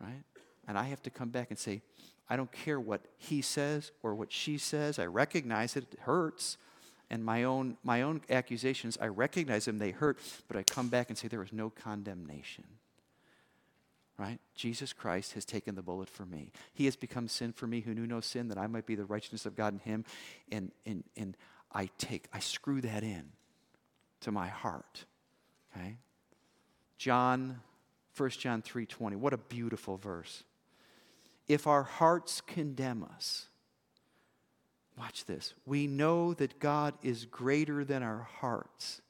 right? 0.00 0.22
And 0.66 0.76
I 0.76 0.84
have 0.84 1.02
to 1.02 1.10
come 1.10 1.30
back 1.30 1.50
and 1.50 1.58
say, 1.58 1.82
I 2.28 2.36
don't 2.36 2.52
care 2.52 2.78
what 2.78 3.00
he 3.16 3.42
says 3.42 3.92
or 4.02 4.14
what 4.14 4.32
she 4.32 4.58
says. 4.58 4.98
I 4.98 5.06
recognize 5.06 5.76
it. 5.76 5.86
It 5.92 6.00
hurts. 6.00 6.56
And 7.08 7.24
my 7.24 7.44
own, 7.44 7.76
my 7.82 8.02
own 8.02 8.20
accusations, 8.30 8.98
I 9.00 9.06
recognize 9.06 9.64
them. 9.64 9.78
They 9.78 9.90
hurt. 9.90 10.18
But 10.46 10.56
I 10.56 10.62
come 10.62 10.88
back 10.88 11.08
and 11.08 11.18
say, 11.18 11.28
there 11.28 11.42
is 11.42 11.52
no 11.52 11.70
condemnation. 11.70 12.64
Right? 14.20 14.38
Jesus 14.54 14.92
Christ 14.92 15.32
has 15.32 15.46
taken 15.46 15.76
the 15.76 15.82
bullet 15.82 16.10
for 16.10 16.26
me. 16.26 16.52
He 16.74 16.84
has 16.84 16.94
become 16.94 17.26
sin 17.26 17.54
for 17.54 17.66
me 17.66 17.80
who 17.80 17.94
knew 17.94 18.06
no 18.06 18.20
sin, 18.20 18.48
that 18.48 18.58
I 18.58 18.66
might 18.66 18.84
be 18.84 18.94
the 18.94 19.06
righteousness 19.06 19.46
of 19.46 19.56
God 19.56 19.72
in 19.72 19.78
him. 19.78 20.04
And, 20.52 20.72
and, 20.84 21.04
and 21.16 21.38
I 21.72 21.88
take, 21.96 22.26
I 22.30 22.38
screw 22.38 22.82
that 22.82 23.02
in 23.02 23.30
to 24.20 24.30
my 24.30 24.48
heart. 24.48 25.06
Okay? 25.74 25.96
John, 26.98 27.60
1 28.14 28.30
John 28.30 28.60
3:20. 28.60 29.16
What 29.16 29.32
a 29.32 29.38
beautiful 29.38 29.96
verse. 29.96 30.44
If 31.48 31.66
our 31.66 31.84
hearts 31.84 32.42
condemn 32.42 33.02
us, 33.02 33.46
watch 34.98 35.24
this. 35.24 35.54
We 35.64 35.86
know 35.86 36.34
that 36.34 36.60
God 36.60 36.92
is 37.02 37.24
greater 37.24 37.86
than 37.86 38.02
our 38.02 38.28
hearts 38.40 39.00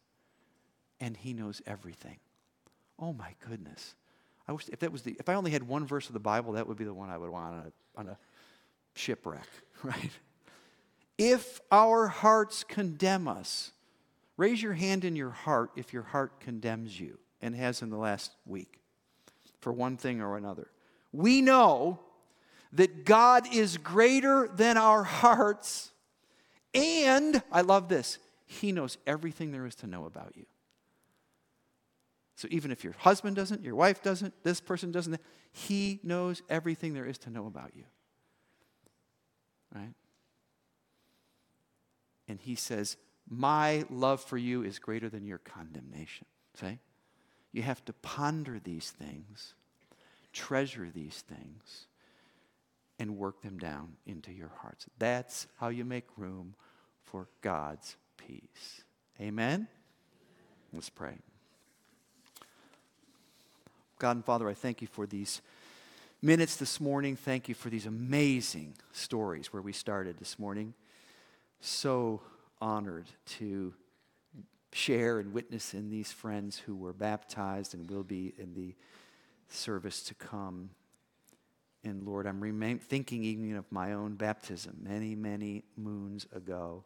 and 1.00 1.16
he 1.16 1.32
knows 1.32 1.60
everything. 1.66 2.18
Oh 2.96 3.12
my 3.12 3.34
goodness. 3.48 3.96
I 4.50 4.52
wish 4.52 4.68
if 4.68 4.80
that 4.80 4.92
was 4.92 5.02
the 5.02 5.16
if 5.18 5.30
I 5.30 5.34
only 5.34 5.52
had 5.52 5.62
one 5.62 5.86
verse 5.86 6.08
of 6.08 6.12
the 6.12 6.20
Bible, 6.20 6.52
that 6.52 6.66
would 6.66 6.76
be 6.76 6.84
the 6.84 6.92
one 6.92 7.08
I 7.08 7.16
would 7.16 7.30
want 7.30 7.54
on 7.54 7.60
a, 7.60 8.00
on 8.00 8.08
a 8.08 8.18
shipwreck, 8.94 9.48
right? 9.82 10.10
If 11.16 11.60
our 11.70 12.08
hearts 12.08 12.64
condemn 12.64 13.28
us, 13.28 13.72
Raise 14.40 14.62
your 14.62 14.72
hand 14.72 15.04
in 15.04 15.16
your 15.16 15.28
heart 15.28 15.70
if 15.76 15.92
your 15.92 16.02
heart 16.02 16.40
condemns 16.40 16.98
you, 16.98 17.18
and 17.42 17.54
has 17.54 17.82
in 17.82 17.90
the 17.90 17.98
last 17.98 18.32
week, 18.46 18.80
for 19.60 19.70
one 19.70 19.98
thing 19.98 20.22
or 20.22 20.38
another. 20.38 20.70
We 21.12 21.42
know 21.42 22.00
that 22.72 23.04
God 23.04 23.54
is 23.54 23.76
greater 23.76 24.48
than 24.48 24.78
our 24.78 25.04
hearts, 25.04 25.90
and 26.72 27.42
I 27.52 27.60
love 27.60 27.90
this, 27.90 28.16
He 28.46 28.72
knows 28.72 28.96
everything 29.06 29.52
there 29.52 29.66
is 29.66 29.74
to 29.74 29.86
know 29.86 30.06
about 30.06 30.32
you. 30.34 30.46
So 32.40 32.48
even 32.50 32.70
if 32.70 32.84
your 32.84 32.94
husband 32.94 33.36
doesn't, 33.36 33.62
your 33.62 33.74
wife 33.74 34.02
doesn't, 34.02 34.32
this 34.44 34.62
person 34.62 34.90
doesn't, 34.90 35.20
He 35.52 36.00
knows 36.02 36.40
everything 36.48 36.94
there 36.94 37.04
is 37.04 37.18
to 37.18 37.30
know 37.30 37.46
about 37.46 37.72
you. 37.76 37.84
Right? 39.74 39.92
And 42.28 42.40
He 42.40 42.54
says, 42.54 42.96
my 43.28 43.84
love 43.90 44.24
for 44.24 44.38
you 44.38 44.62
is 44.62 44.78
greater 44.78 45.10
than 45.10 45.26
your 45.26 45.36
condemnation. 45.36 46.26
See? 46.58 46.78
You 47.52 47.60
have 47.60 47.84
to 47.84 47.92
ponder 47.92 48.58
these 48.58 48.88
things, 48.90 49.52
treasure 50.32 50.88
these 50.94 51.22
things, 51.28 51.88
and 52.98 53.18
work 53.18 53.42
them 53.42 53.58
down 53.58 53.96
into 54.06 54.32
your 54.32 54.52
hearts. 54.62 54.86
That's 54.98 55.46
how 55.58 55.68
you 55.68 55.84
make 55.84 56.06
room 56.16 56.54
for 57.02 57.28
God's 57.42 57.96
peace. 58.16 58.82
Amen? 59.20 59.68
Let's 60.72 60.88
pray. 60.88 61.18
God 64.00 64.16
and 64.16 64.24
Father, 64.24 64.48
I 64.48 64.54
thank 64.54 64.80
you 64.80 64.88
for 64.88 65.06
these 65.06 65.42
minutes 66.22 66.56
this 66.56 66.80
morning. 66.80 67.16
Thank 67.16 67.50
you 67.50 67.54
for 67.54 67.68
these 67.68 67.84
amazing 67.84 68.72
stories 68.92 69.52
where 69.52 69.60
we 69.60 69.74
started 69.74 70.16
this 70.16 70.38
morning. 70.38 70.72
So 71.60 72.22
honored 72.62 73.08
to 73.38 73.74
share 74.72 75.18
and 75.18 75.34
witness 75.34 75.74
in 75.74 75.90
these 75.90 76.12
friends 76.12 76.56
who 76.56 76.74
were 76.76 76.94
baptized 76.94 77.74
and 77.74 77.90
will 77.90 78.02
be 78.02 78.32
in 78.38 78.54
the 78.54 78.74
service 79.50 80.02
to 80.04 80.14
come. 80.14 80.70
And 81.84 82.02
Lord, 82.06 82.26
I'm 82.26 82.40
remain, 82.40 82.78
thinking 82.78 83.22
even 83.22 83.54
of 83.54 83.70
my 83.70 83.92
own 83.92 84.14
baptism 84.14 84.78
many, 84.82 85.14
many 85.14 85.62
moons 85.76 86.26
ago. 86.34 86.84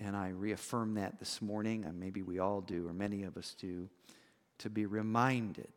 And 0.00 0.16
I 0.16 0.30
reaffirm 0.30 0.94
that 0.94 1.18
this 1.18 1.42
morning, 1.42 1.84
and 1.84 2.00
maybe 2.00 2.22
we 2.22 2.38
all 2.38 2.62
do, 2.62 2.88
or 2.88 2.94
many 2.94 3.24
of 3.24 3.36
us 3.36 3.54
do, 3.60 3.90
to 4.56 4.70
be 4.70 4.86
reminded, 4.86 5.68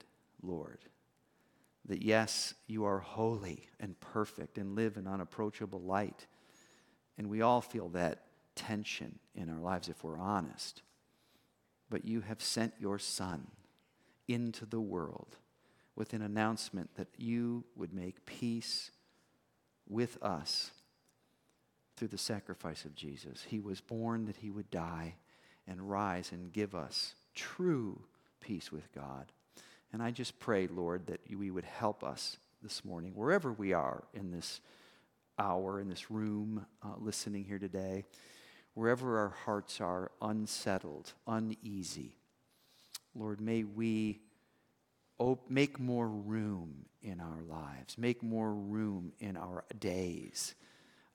Lord, 0.43 0.79
that 1.85 2.01
yes, 2.01 2.53
you 2.67 2.85
are 2.85 2.99
holy 2.99 3.67
and 3.79 3.99
perfect 3.99 4.57
and 4.57 4.75
live 4.75 4.97
in 4.97 5.07
unapproachable 5.07 5.81
light. 5.81 6.27
And 7.17 7.29
we 7.29 7.41
all 7.41 7.61
feel 7.61 7.89
that 7.89 8.23
tension 8.55 9.19
in 9.35 9.49
our 9.49 9.59
lives 9.59 9.89
if 9.89 10.03
we're 10.03 10.19
honest. 10.19 10.81
But 11.89 12.05
you 12.05 12.21
have 12.21 12.41
sent 12.41 12.73
your 12.79 12.99
Son 12.99 13.47
into 14.27 14.65
the 14.65 14.79
world 14.79 15.37
with 15.95 16.13
an 16.13 16.21
announcement 16.21 16.95
that 16.95 17.09
you 17.17 17.65
would 17.75 17.93
make 17.93 18.25
peace 18.25 18.91
with 19.89 20.21
us 20.23 20.71
through 21.97 22.07
the 22.07 22.17
sacrifice 22.17 22.85
of 22.85 22.95
Jesus. 22.95 23.45
He 23.47 23.59
was 23.59 23.81
born 23.81 24.25
that 24.25 24.37
he 24.37 24.49
would 24.49 24.71
die 24.71 25.15
and 25.67 25.89
rise 25.89 26.31
and 26.31 26.53
give 26.53 26.73
us 26.73 27.15
true 27.35 28.01
peace 28.39 28.71
with 28.71 28.91
God. 28.93 29.31
And 29.93 30.01
I 30.01 30.11
just 30.11 30.39
pray, 30.39 30.67
Lord, 30.67 31.07
that 31.07 31.19
we 31.29 31.51
would 31.51 31.65
help 31.65 32.03
us 32.03 32.37
this 32.63 32.85
morning, 32.85 33.13
wherever 33.15 33.51
we 33.51 33.73
are 33.73 34.03
in 34.13 34.31
this 34.31 34.61
hour, 35.37 35.79
in 35.79 35.89
this 35.89 36.11
room, 36.11 36.65
uh, 36.83 36.89
listening 36.99 37.43
here 37.43 37.59
today 37.59 38.05
wherever 38.73 39.19
our 39.19 39.33
hearts 39.45 39.81
are 39.81 40.11
unsettled, 40.21 41.13
uneasy, 41.27 42.15
Lord, 43.13 43.41
may 43.41 43.63
we 43.63 44.21
op- 45.17 45.49
make 45.49 45.79
more 45.79 46.07
room 46.07 46.85
in 47.01 47.19
our 47.19 47.41
lives, 47.49 47.97
make 47.97 48.23
more 48.23 48.53
room 48.53 49.11
in 49.19 49.35
our 49.35 49.65
days, 49.79 50.55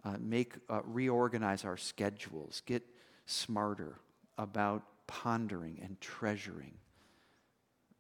uh, 0.05 0.17
make 0.21 0.55
uh, 0.69 0.83
reorganize 0.85 1.65
our 1.65 1.77
schedules, 1.77 2.63
get 2.67 2.83
smarter 3.25 3.99
about 4.37 4.83
pondering 5.07 5.81
and 5.83 5.99
treasuring 6.01 6.75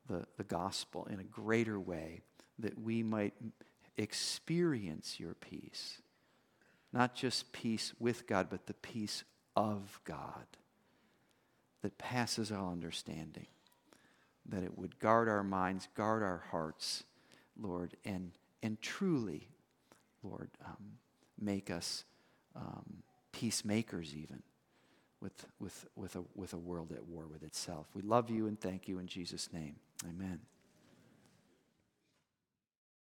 the, 0.09 0.27
the 0.37 0.45
gospel 0.45 1.07
in 1.11 1.21
a 1.21 1.25
greater 1.25 1.79
way 1.79 2.21
that 2.59 2.79
we 2.79 3.03
might 3.03 3.35
experience 3.97 5.19
your 5.19 5.35
peace. 5.35 6.01
Not 6.93 7.15
just 7.15 7.53
peace 7.53 7.93
with 7.99 8.27
God, 8.27 8.49
but 8.51 8.67
the 8.67 8.75
peace 8.75 9.25
of 9.55 10.01
God 10.05 10.47
that 11.83 11.99
passes 11.99 12.51
all 12.53 12.71
understanding. 12.71 13.47
That 14.49 14.63
it 14.63 14.79
would 14.79 14.99
guard 14.99 15.29
our 15.29 15.43
minds, 15.43 15.89
guard 15.95 16.23
our 16.23 16.45
hearts, 16.51 17.05
Lord, 17.61 17.97
and, 18.05 18.31
and 18.63 18.81
truly, 18.81 19.49
Lord, 20.23 20.51
um, 20.65 20.99
make 21.39 21.71
us 21.71 22.05
um, 22.55 23.03
peacemakers 23.33 24.15
even 24.15 24.43
with, 25.21 25.47
with, 25.59 25.87
with, 25.97 26.17
a, 26.17 26.23
with 26.35 26.53
a 26.53 26.59
world 26.59 26.93
at 26.93 27.05
war 27.07 27.27
with 27.27 27.43
itself. 27.43 27.87
We 27.95 28.03
love 28.03 28.31
you 28.31 28.47
and 28.47 28.61
thank 28.61 28.89
you 28.89 28.99
in 28.99 29.07
Jesus' 29.07 29.53
name. 29.53 29.77
Amen. 30.09 30.41